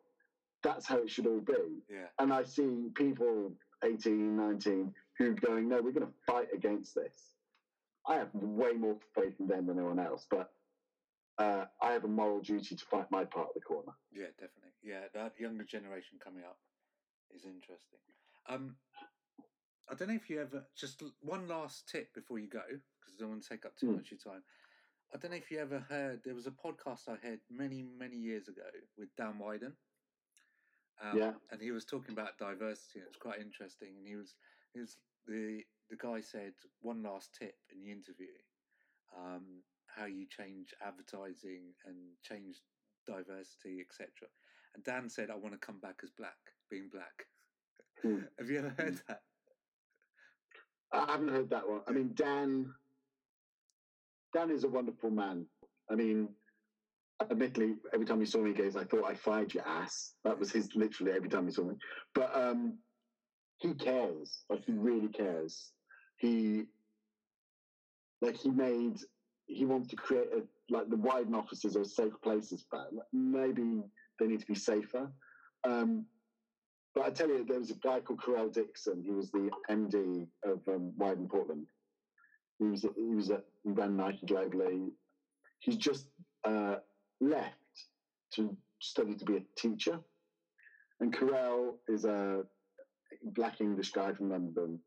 that's 0.64 0.88
how 0.88 0.98
it 0.98 1.12
should 1.12 1.28
all 1.28 1.42
be. 1.42 1.84
Yeah. 1.90 2.08
And 2.18 2.34
I 2.34 2.44
see 2.44 2.88
people 2.96 3.52
18, 3.84 4.36
19 4.36 4.94
who 5.20 5.32
are 5.32 5.34
going, 5.34 5.70
no, 5.70 5.82
we're 5.82 5.92
going 5.92 6.08
to 6.08 6.14
fight 6.26 6.48
against 6.54 6.96
this. 6.96 7.36
I 8.08 8.16
have 8.16 8.30
way 8.34 8.74
more 8.74 8.98
faith 9.16 9.34
in 9.40 9.48
them 9.48 9.68
than 9.68 9.78
anyone 9.78 10.00
else, 10.00 10.26
but 10.30 10.52
uh, 11.38 11.66
I 11.82 11.92
have 11.92 12.04
a 12.04 12.08
moral 12.08 12.40
duty 12.40 12.76
to 12.76 12.86
fight 12.86 13.12
my 13.12 13.26
part 13.26 13.50
of 13.50 13.54
the 13.54 13.62
corner. 13.62 13.92
Yeah, 14.12 14.28
definitely. 14.40 14.74
Yeah, 14.82 15.02
that 15.14 15.34
younger 15.40 15.64
generation 15.64 16.18
coming 16.24 16.44
up 16.44 16.58
is 17.36 17.46
interesting. 17.46 18.00
Um, 18.50 18.76
I 19.90 19.96
don't 19.96 20.10
know 20.10 20.16
if 20.16 20.30
you 20.30 20.42
ever 20.42 20.68
just 20.76 21.02
one 21.22 21.48
last 21.48 21.88
tip 21.90 22.14
before 22.14 22.40
you 22.40 22.50
go 22.50 22.64
because 23.00 23.16
I 23.16 23.20
don't 23.20 23.30
want 23.30 23.44
to 23.44 23.50
take 23.50 23.66
up 23.66 23.78
too 23.78 23.88
Hmm. 23.88 23.96
much 23.96 24.12
of 24.12 24.20
your 24.24 24.34
time. 24.34 24.44
I 25.14 25.18
don't 25.18 25.32
know 25.32 25.38
if 25.38 25.52
you 25.52 25.60
ever 25.60 25.80
heard 25.80 26.24
there 26.24 26.36
was 26.36 26.48
a 26.48 26.52
podcast 26.52 27.08
I 27.08 27.16
heard 27.16 27.42
many 27.50 27.84
many 27.84 28.18
years 28.18 28.48
ago 28.50 28.70
with 28.98 29.16
Dan 29.16 29.40
Wieden. 29.40 29.78
Um, 31.00 31.18
Yeah. 31.18 31.34
and 31.52 31.62
he 31.62 31.72
was 31.72 31.86
talking 31.86 32.14
about 32.14 32.38
diversity. 32.38 33.00
and 33.00 33.06
It 33.06 33.10
was 33.10 33.18
quite 33.18 33.40
interesting, 33.40 33.98
and 33.98 34.08
he 34.08 34.16
was 34.16 34.36
he 34.74 34.80
was 34.80 34.98
the 35.26 35.66
the 35.90 35.98
guy 35.98 36.22
said 36.22 36.56
one 36.80 37.04
last 37.04 37.34
tip 37.36 37.60
in 37.72 37.82
the 37.82 37.92
interview, 37.92 38.34
um, 39.16 39.64
how 39.88 40.06
you 40.06 40.28
change 40.28 40.74
advertising 40.82 41.76
and 41.86 42.22
change 42.22 42.62
diversity, 43.06 43.80
etc. 43.82 44.30
And 44.76 44.84
Dan 44.84 45.10
said, 45.10 45.30
"I 45.30 45.36
want 45.36 45.54
to 45.54 45.60
come 45.66 45.80
back 45.80 46.02
as 46.04 46.12
black, 46.12 46.56
being 46.70 46.90
black." 46.90 47.28
Hmm. 48.02 48.22
Have 48.40 48.50
you 48.50 48.60
ever 48.60 48.70
heard 48.70 49.02
that? 49.08 49.27
I 50.92 51.12
haven't 51.12 51.30
heard 51.30 51.50
that 51.50 51.68
one. 51.68 51.82
I 51.88 51.92
mean, 51.92 52.12
Dan. 52.14 52.74
Dan 54.34 54.52
is 54.52 54.64
a 54.64 54.70
wonderful 54.70 55.10
man. 55.10 55.46
I 55.90 55.96
mean, 55.96 56.30
admittedly, 57.22 57.76
every 57.94 58.06
time 58.06 58.20
he 58.20 58.26
saw 58.26 58.40
me, 58.40 58.54
goes, 58.54 58.76
"I 58.76 58.84
thought 58.84 59.06
I 59.06 59.16
fired 59.16 59.54
your 59.54 59.68
ass." 59.68 60.14
That 60.24 60.38
was 60.38 60.52
his 60.52 60.76
literally 60.76 61.14
every 61.14 61.30
time 61.30 61.46
he 61.46 61.52
saw 61.52 61.64
me. 61.64 61.76
But 62.14 62.36
um, 62.36 62.78
he 63.58 63.74
cares. 63.74 64.44
Like 64.50 64.64
he 64.66 64.74
really 64.74 65.08
cares. 65.08 65.72
He 66.18 66.66
like 68.22 68.38
he 68.38 68.50
made. 68.50 69.00
He 69.46 69.66
wants 69.66 69.88
to 69.90 69.96
create 69.96 70.30
a 70.34 70.44
like 70.70 70.90
the 70.90 70.98
Wieden 70.98 71.34
offices 71.36 71.76
are 71.78 71.86
safe 71.86 72.14
places 72.24 72.66
that. 72.72 72.88
Maybe 73.14 73.82
they 74.20 74.28
need 74.28 74.42
to 74.42 74.48
be 74.48 74.56
safer. 74.56 75.10
Um, 75.64 76.06
but 76.98 77.06
I 77.06 77.10
tell 77.12 77.30
you, 77.30 77.46
there 77.46 77.60
was 77.60 77.70
a 77.70 77.76
guy 77.76 78.00
called 78.00 78.22
Carell 78.22 78.52
Dixon. 78.52 79.04
He 79.06 79.12
was 79.12 79.30
the 79.30 79.52
MD 79.70 80.26
of 80.44 80.62
um, 80.68 80.92
Wieden 80.98 81.30
Portland. 81.30 81.68
He 82.58 82.66
was 82.66 82.82
he 82.82 83.14
was 83.14 83.30
at 83.30 83.44
he 83.64 83.70
ran 83.70 83.96
Nike 83.96 84.26
globally. 84.26 84.90
He's 85.60 85.76
just 85.76 86.08
uh, 86.44 86.78
left 87.22 87.54
to 88.34 88.58
study 88.82 89.14
to 89.14 89.26
be 89.26 89.38
a 89.38 89.44
teacher. 89.56 90.00
And 91.00 91.16
Carell 91.16 91.76
is 91.88 92.06
a 92.06 92.42
black 93.22 93.62
English 93.62 93.92
guy 93.92 94.14
from 94.14 94.32
London. 94.32 94.80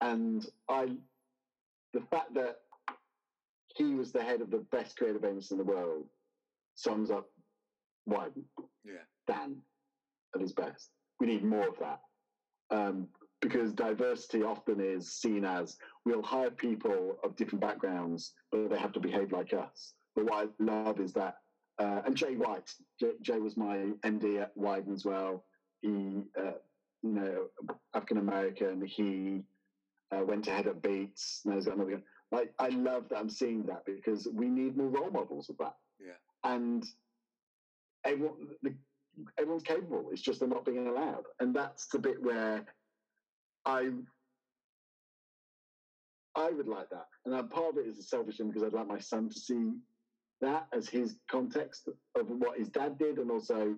And 0.00 0.44
I, 0.68 0.88
the 1.92 2.00
fact 2.10 2.34
that 2.34 2.56
he 3.76 3.94
was 3.94 4.10
the 4.10 4.22
head 4.22 4.40
of 4.40 4.50
the 4.50 4.66
best 4.72 4.96
creative 4.96 5.24
agency 5.24 5.54
in 5.54 5.58
the 5.58 5.64
world 5.64 6.06
sums 6.74 7.08
up 7.08 7.28
Wieden. 8.08 8.42
Yeah. 8.84 9.04
Dan 9.28 9.58
at 10.34 10.40
his 10.40 10.52
best. 10.52 10.90
We 11.20 11.26
need 11.26 11.44
more 11.44 11.68
of 11.68 11.78
that. 11.78 12.00
Um, 12.70 13.08
because 13.40 13.72
diversity 13.72 14.42
often 14.42 14.80
is 14.80 15.12
seen 15.12 15.44
as 15.44 15.78
we'll 16.04 16.22
hire 16.22 16.50
people 16.50 17.16
of 17.24 17.36
different 17.36 17.60
backgrounds, 17.60 18.32
but 18.52 18.68
they 18.68 18.78
have 18.78 18.92
to 18.92 19.00
behave 19.00 19.32
like 19.32 19.52
us. 19.52 19.94
But 20.14 20.24
what 20.24 20.48
I 20.48 20.62
love 20.62 21.00
is 21.00 21.12
that, 21.14 21.36
uh, 21.78 22.02
and 22.04 22.16
Jay 22.16 22.36
White, 22.36 22.70
Jay, 23.00 23.12
Jay 23.22 23.38
was 23.38 23.56
my 23.56 23.92
MD 24.04 24.42
at 24.42 24.56
Wieden 24.56 24.92
as 24.92 25.04
well. 25.04 25.44
He, 25.80 26.22
uh, 26.38 26.52
you 27.02 27.12
know, 27.12 27.46
African 27.94 28.18
American. 28.18 28.84
He 28.84 29.42
uh, 30.12 30.22
went 30.24 30.44
to 30.44 30.50
head 30.50 30.66
up 30.68 30.82
Beats. 30.82 31.40
Now 31.44 31.54
he's 31.54 31.66
got 31.66 31.76
another. 31.76 32.02
Like, 32.32 32.52
I 32.58 32.68
love 32.68 33.08
that 33.08 33.18
I'm 33.18 33.30
seeing 33.30 33.64
that 33.64 33.84
because 33.86 34.28
we 34.32 34.48
need 34.48 34.76
more 34.76 34.88
role 34.88 35.10
models 35.10 35.48
of 35.48 35.56
that. 35.58 35.76
Yeah. 35.98 36.12
And 36.44 36.84
everyone, 38.04 38.48
the, 38.62 38.74
everyone's 39.38 39.62
capable. 39.62 40.08
It's 40.12 40.22
just 40.22 40.40
they're 40.40 40.48
not 40.48 40.64
being 40.64 40.86
allowed, 40.86 41.24
and 41.40 41.54
that's 41.54 41.86
the 41.88 41.98
bit 41.98 42.22
where 42.22 42.64
I 43.64 43.90
I 46.36 46.50
would 46.50 46.68
like 46.68 46.88
that, 46.90 47.06
and 47.26 47.50
part 47.50 47.70
of 47.72 47.78
it 47.78 47.86
is 47.86 47.98
a 47.98 48.02
selfish 48.02 48.36
thing 48.38 48.48
because 48.48 48.62
I'd 48.62 48.72
like 48.72 48.86
my 48.86 48.98
son 49.00 49.28
to 49.28 49.38
see 49.38 49.72
that 50.40 50.68
as 50.72 50.88
his 50.88 51.16
context 51.30 51.88
of 52.16 52.28
what 52.30 52.58
his 52.58 52.68
dad 52.68 52.98
did, 52.98 53.18
and 53.18 53.30
also 53.30 53.76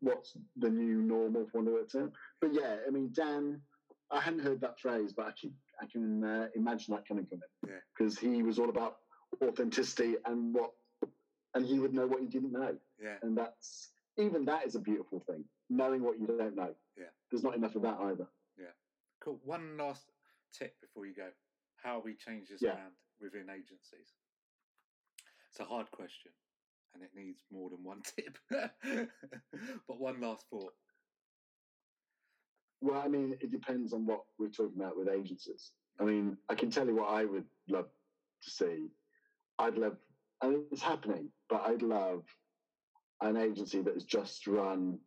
what's 0.00 0.36
the 0.56 0.68
new 0.70 1.02
normal 1.02 1.46
for 1.50 1.58
want 1.62 1.68
of 1.68 1.74
a 1.74 1.86
term. 1.86 2.12
But 2.40 2.52
yeah, 2.52 2.76
I 2.86 2.90
mean, 2.90 3.10
Dan, 3.12 3.60
I 4.10 4.20
hadn't 4.20 4.40
heard 4.40 4.60
that 4.60 4.78
phrase, 4.80 5.12
but 5.12 5.26
I 5.26 5.32
can 5.40 5.54
I 5.80 5.86
can 5.86 6.22
uh, 6.24 6.48
imagine 6.54 6.94
that 6.94 7.08
coming 7.08 7.26
from 7.26 7.38
him 7.38 7.48
Yeah. 7.68 7.80
because 7.96 8.18
he 8.18 8.42
was 8.42 8.58
all 8.58 8.68
about 8.68 8.98
authenticity 9.42 10.16
and 10.26 10.54
what, 10.54 10.70
and 11.54 11.64
he 11.66 11.78
would 11.80 11.94
know 11.94 12.06
what 12.06 12.20
he 12.20 12.26
didn't 12.28 12.52
know, 12.52 12.76
Yeah. 13.02 13.16
and 13.22 13.36
that's 13.36 13.90
even 14.18 14.44
that 14.44 14.66
is 14.66 14.74
a 14.74 14.80
beautiful 14.80 15.20
thing. 15.20 15.44
Knowing 15.70 16.02
what 16.02 16.18
you 16.20 16.26
don't 16.26 16.56
know. 16.56 16.74
Yeah. 16.96 17.04
There's 17.30 17.42
not 17.42 17.56
enough 17.56 17.74
of 17.76 17.82
that 17.82 17.98
either. 18.00 18.26
Yeah. 18.58 18.72
Cool. 19.22 19.40
One 19.44 19.76
last 19.76 20.04
tip 20.56 20.74
before 20.80 21.06
you 21.06 21.14
go. 21.14 21.28
How 21.82 22.00
we 22.04 22.14
change 22.14 22.48
this 22.48 22.62
Yeah. 22.62 22.70
around 22.70 22.92
within 23.20 23.48
agencies? 23.50 24.12
It's 25.50 25.60
a 25.60 25.64
hard 25.64 25.90
question 25.90 26.32
and 26.94 27.02
it 27.02 27.10
needs 27.14 27.42
more 27.50 27.70
than 27.70 27.82
one 27.82 28.02
tip. 28.16 28.38
but 28.50 30.00
one 30.00 30.20
last 30.20 30.44
thought. 30.50 30.72
Well, 32.80 33.00
I 33.00 33.08
mean, 33.08 33.36
it 33.40 33.50
depends 33.50 33.92
on 33.92 34.06
what 34.06 34.24
we're 34.38 34.48
talking 34.50 34.78
about 34.80 34.96
with 34.96 35.08
agencies. 35.08 35.72
I 35.98 36.04
mean, 36.04 36.36
I 36.48 36.54
can 36.54 36.70
tell 36.70 36.86
you 36.86 36.94
what 36.94 37.08
I 37.10 37.24
would 37.24 37.46
love 37.68 37.88
to 38.42 38.50
see. 38.50 38.88
I'd 39.58 39.76
love, 39.78 39.96
and 40.42 40.64
it's 40.70 40.82
happening, 40.82 41.30
but 41.48 41.62
I'd 41.66 41.82
love 41.82 42.24
an 43.24 43.36
agency 43.36 43.80
that 43.82 43.96
is 43.96 44.04
just 44.04 44.46
run 44.46 44.98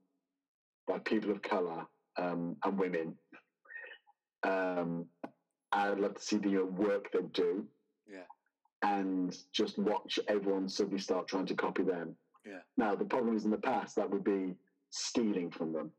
by 0.88 0.98
people 1.00 1.32
of 1.32 1.42
color 1.42 1.86
um, 2.18 2.56
and 2.64 2.78
women. 2.78 3.14
Um, 4.44 5.06
I'd 5.72 6.00
love 6.00 6.16
to 6.16 6.22
see 6.22 6.38
the 6.38 6.64
work 6.64 7.12
they 7.12 7.22
do 7.34 7.68
Yeah. 8.08 8.26
and 8.82 9.38
just 9.52 9.78
watch 9.78 10.20
everyone 10.28 10.70
suddenly 10.70 11.00
start 11.00 11.28
trying 11.28 11.46
to 11.48 11.56
copy 11.56 11.84
them. 11.84 12.16
Yeah. 12.46 12.62
Now, 12.78 12.96
the 12.96 13.06
problem 13.06 13.36
is 13.36 13.46
in 13.46 13.52
the 13.52 13.58
past, 13.58 13.96
that 13.98 14.10
would 14.10 14.24
be 14.24 14.56
stealing 14.90 15.52
from 15.52 15.74
them. 15.74 15.92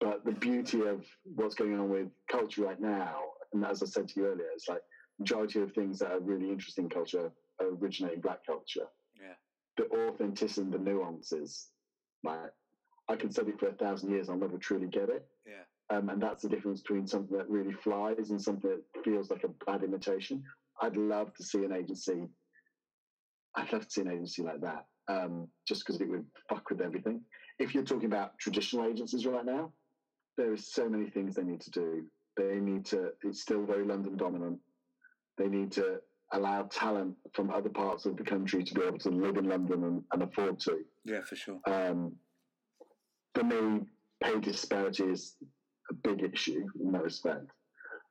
But 0.00 0.24
the 0.24 0.32
beauty 0.32 0.80
of 0.86 1.06
what's 1.24 1.54
going 1.54 1.78
on 1.78 1.88
with 1.88 2.08
culture 2.30 2.62
right 2.62 2.80
now, 2.80 3.20
and 3.52 3.64
as 3.64 3.82
I 3.82 3.86
said 3.86 4.08
to 4.08 4.20
you 4.20 4.26
earlier, 4.26 4.48
it's 4.54 4.68
like 4.68 4.82
majority 5.18 5.60
of 5.60 5.72
things 5.72 5.98
that 6.00 6.10
are 6.10 6.20
really 6.20 6.50
interesting 6.50 6.88
culture 6.88 7.30
originate 7.60 8.14
in 8.14 8.20
black 8.20 8.44
culture. 8.44 8.86
Yeah. 9.20 9.34
The 9.76 9.86
authenticity 10.08 10.62
and 10.62 10.72
the 10.72 10.78
nuances, 10.78 11.68
like 12.22 12.52
I 13.08 13.16
can 13.16 13.30
study 13.30 13.52
for 13.58 13.68
a 13.68 13.74
thousand 13.74 14.10
years, 14.10 14.28
I'll 14.28 14.36
never 14.36 14.58
truly 14.58 14.86
get 14.86 15.08
it. 15.08 15.26
Yeah. 15.46 15.96
Um, 15.96 16.08
and 16.08 16.22
that's 16.22 16.42
the 16.42 16.48
difference 16.48 16.80
between 16.80 17.06
something 17.06 17.36
that 17.36 17.48
really 17.48 17.72
flies 17.72 18.30
and 18.30 18.40
something 18.40 18.70
that 18.70 19.02
feels 19.04 19.30
like 19.30 19.44
a 19.44 19.70
bad 19.70 19.82
imitation. 19.82 20.42
I'd 20.80 20.96
love 20.96 21.32
to 21.34 21.42
see 21.42 21.64
an 21.64 21.72
agency. 21.72 22.26
I'd 23.56 23.72
love 23.72 23.82
to 23.82 23.90
see 23.90 24.00
an 24.00 24.08
agency 24.08 24.42
like 24.42 24.60
that, 24.62 24.86
um, 25.08 25.48
just 25.68 25.84
because 25.84 26.00
it 26.00 26.08
would 26.08 26.24
fuck 26.48 26.70
with 26.70 26.80
everything. 26.80 27.20
If 27.58 27.74
you're 27.74 27.84
talking 27.84 28.06
about 28.06 28.38
traditional 28.38 28.86
agencies 28.86 29.26
right 29.26 29.44
now, 29.44 29.72
there 30.36 30.52
is 30.52 30.72
so 30.72 30.88
many 30.88 31.08
things 31.10 31.34
they 31.34 31.44
need 31.44 31.60
to 31.60 31.70
do. 31.70 32.04
They 32.36 32.56
need 32.56 32.84
to. 32.86 33.12
It's 33.22 33.40
still 33.40 33.64
very 33.64 33.84
London 33.84 34.16
dominant. 34.16 34.58
They 35.38 35.46
need 35.46 35.70
to 35.72 36.00
allow 36.34 36.62
talent 36.64 37.14
from 37.32 37.50
other 37.50 37.68
parts 37.70 38.06
of 38.06 38.16
the 38.16 38.24
country 38.24 38.62
to 38.64 38.74
be 38.74 38.82
able 38.82 38.98
to 38.98 39.08
live 39.10 39.36
in 39.36 39.48
London 39.48 39.84
and, 39.84 40.02
and 40.12 40.22
afford 40.22 40.60
to. 40.60 40.80
Yeah, 41.04 41.22
for 41.22 41.36
sure. 41.36 41.60
Um, 41.66 42.12
for 43.34 43.44
me, 43.44 43.82
pay 44.22 44.38
disparity 44.40 45.04
is 45.04 45.36
a 45.90 45.94
big 45.94 46.22
issue 46.22 46.66
in 46.80 46.92
that 46.92 47.02
respect. 47.02 47.46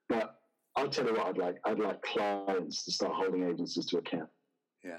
But 0.09 0.35
I'll 0.75 0.89
tell 0.89 1.05
you 1.05 1.13
what 1.13 1.27
I'd 1.27 1.37
like. 1.37 1.57
I'd 1.65 1.79
like 1.79 2.01
clients 2.01 2.83
to 2.85 2.91
start 2.91 3.13
holding 3.15 3.43
agencies 3.49 3.85
to 3.87 3.97
account. 3.97 4.29
Yeah. 4.83 4.97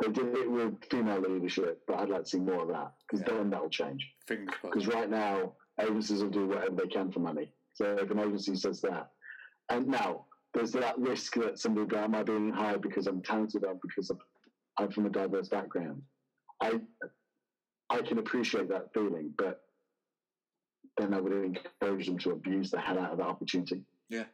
They 0.00 0.12
did 0.12 0.26
it 0.36 0.50
with 0.50 0.74
female 0.90 1.20
leadership, 1.20 1.80
but 1.86 1.98
I'd 1.98 2.08
like 2.08 2.22
to 2.24 2.28
see 2.28 2.38
more 2.38 2.62
of 2.62 2.68
that 2.68 2.92
because 3.06 3.26
Yeah. 3.26 3.36
then 3.38 3.50
that 3.50 3.62
will 3.62 3.70
change. 3.70 4.06
Fingers 4.26 4.54
Because 4.62 4.86
right 4.86 5.10
now, 5.10 5.54
agencies 5.80 6.22
will 6.22 6.30
do 6.30 6.46
whatever 6.46 6.76
they 6.76 6.86
can 6.88 7.10
for 7.10 7.20
money. 7.20 7.52
So 7.74 7.96
if 7.98 8.10
an 8.10 8.18
agency 8.18 8.54
says 8.56 8.80
that, 8.82 9.10
and 9.70 9.86
now 9.88 10.26
there's 10.54 10.72
that 10.72 10.98
risk 10.98 11.34
that 11.34 11.58
somebody 11.58 11.82
will 11.82 11.88
go, 11.90 11.98
"Am 12.04 12.14
I 12.14 12.22
being 12.22 12.50
hired 12.52 12.82
because 12.82 13.06
I'm 13.06 13.22
talented 13.22 13.64
or 13.64 13.78
because 13.82 14.10
I'm, 14.78 14.90
from 14.90 15.06
a 15.06 15.10
diverse 15.10 15.48
background?" 15.48 16.02
I 16.60 16.80
I 17.90 18.02
can 18.02 18.18
appreciate 18.18 18.68
that 18.68 18.92
feeling, 18.92 19.32
but 19.38 19.64
then 20.96 21.14
I 21.14 21.20
would 21.20 21.32
encourage 21.32 22.06
them 22.06 22.18
to 22.18 22.32
abuse 22.32 22.70
the 22.70 22.80
hell 22.80 22.98
out 22.98 23.12
of 23.12 23.18
that 23.18 23.26
opportunity 23.26 23.84
Yeah. 24.08 24.26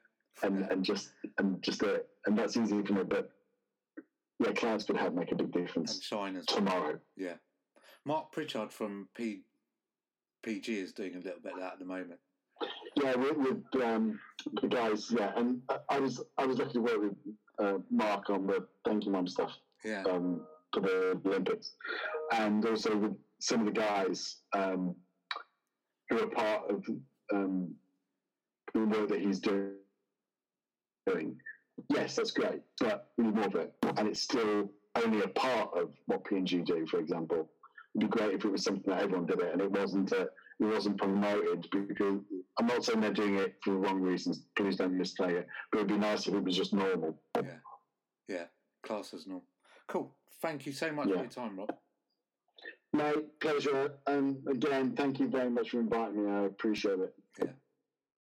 and 0.43 0.61
Yeah. 0.61 0.67
and 0.71 0.85
just 0.85 1.13
and 1.39 1.63
just 1.63 1.83
it. 1.83 2.09
And 2.27 2.39
that's 2.39 2.57
easy 2.57 2.83
for 2.83 2.93
me, 2.95 3.05
but 3.05 3.31
yeah, 4.41 4.53
clients 4.53 4.85
could 4.85 4.97
have 4.97 5.15
make 5.15 5.31
a 5.31 5.35
big 5.37 5.55
And 5.55 5.67
difference 5.67 6.03
shine 6.03 6.37
as 6.37 6.45
well. 6.49 6.57
tomorrow. 6.59 7.01
Yeah. 7.17 7.37
Mark 8.05 8.33
Pritchard 8.33 8.73
from 8.73 9.09
P, 9.15 9.45
PG 10.43 10.79
is 10.79 10.93
doing 10.93 11.15
a 11.15 11.21
little 11.21 11.41
bit 11.41 11.53
of 11.55 11.59
that 11.61 11.75
at 11.75 11.79
the 11.79 11.85
moment. 11.85 12.21
Yeah, 12.97 13.17
with, 13.17 13.37
with 13.37 13.83
um, 13.83 14.21
the 14.63 14.69
guys, 14.69 15.11
yeah, 15.11 15.33
and 15.37 15.61
I, 15.69 15.79
I 15.91 15.99
was 16.01 16.23
I 16.39 16.47
was 16.47 16.59
lucky 16.59 16.75
to 16.75 16.81
work 16.81 17.01
with 17.03 17.17
uh, 17.59 17.79
Mark 17.91 18.31
on 18.31 18.47
the 18.47 18.67
Thank 18.85 19.05
You 19.05 19.13
Mum 19.13 19.27
stuff 19.27 19.53
Yeah. 19.85 20.05
um, 20.09 20.43
for 20.73 20.81
the 20.81 21.21
Olympics, 21.27 21.73
and 22.33 22.65
also 22.67 22.97
with 22.97 23.17
some 23.41 23.61
of 23.61 23.67
the 23.67 23.81
guys 23.81 24.37
um, 24.53 24.95
who 26.09 26.21
are 26.23 26.29
part 26.29 26.71
of 26.71 26.85
um, 27.33 27.75
the 28.75 28.81
work 28.87 29.09
that 29.09 29.21
he's 29.21 29.41
doing. 29.41 29.75
Yes, 31.91 32.17
that's 32.17 32.31
great, 32.31 32.61
but 32.81 33.09
we 33.19 33.25
need 33.25 33.35
more 33.35 33.47
of 33.47 33.55
it, 33.57 33.73
and 33.97 34.09
it's 34.09 34.23
still 34.23 34.71
only 35.03 35.23
a 35.23 35.29
part 35.29 35.71
of 35.77 35.91
what 36.07 36.25
P 36.25 36.37
and 36.37 36.47
G 36.47 36.63
do. 36.63 36.87
For 36.87 37.01
example, 37.01 37.49
it'd 37.95 38.09
be 38.11 38.17
great 38.17 38.35
if 38.35 38.45
it 38.45 38.51
was 38.53 38.63
something 38.63 38.85
that 38.93 39.03
everyone 39.03 39.27
did 39.27 39.41
it, 39.41 39.53
and 39.53 39.61
it 39.61 39.71
wasn't 39.71 40.13
a, 40.13 40.29
it 40.61 40.65
wasn't 40.65 40.99
promoted 40.99 41.69
because 41.71 42.21
I'm 42.59 42.67
not 42.67 42.85
saying 42.85 43.01
they're 43.01 43.13
doing 43.13 43.37
it 43.37 43.57
for 43.63 43.71
the 43.73 43.77
wrong 43.79 44.01
reasons. 44.01 44.47
Please 44.57 44.77
don't 44.77 44.97
misplay 44.97 45.35
it. 45.35 45.47
But 45.71 45.79
it'd 45.79 45.89
be 45.89 45.97
nice 45.99 46.27
if 46.27 46.35
it 46.35 46.45
was 46.45 46.57
just 46.57 46.73
normal. 46.73 47.19
Yeah. 47.37 47.57
Yeah. 48.29 48.45
Class 48.83 49.13
as 49.15 49.27
normal. 49.27 49.45
Cool. 49.89 50.15
Thank 50.41 50.67
you 50.67 50.73
so 50.73 50.93
much 50.93 51.09
Yeah. 51.09 51.15
for 51.15 51.21
your 51.21 51.31
time, 51.31 51.59
Rob. 51.59 51.75
My 52.93 53.15
pleasure. 53.41 53.95
And 54.07 54.37
again, 54.49 54.95
thank 54.95 55.19
you 55.19 55.29
very 55.29 55.51
much 55.51 55.71
for 55.71 55.81
inviting 55.81 56.25
me. 56.25 56.31
I 56.31 56.45
appreciate 56.45 57.01
it. 57.01 57.15
Yeah. 57.41 57.51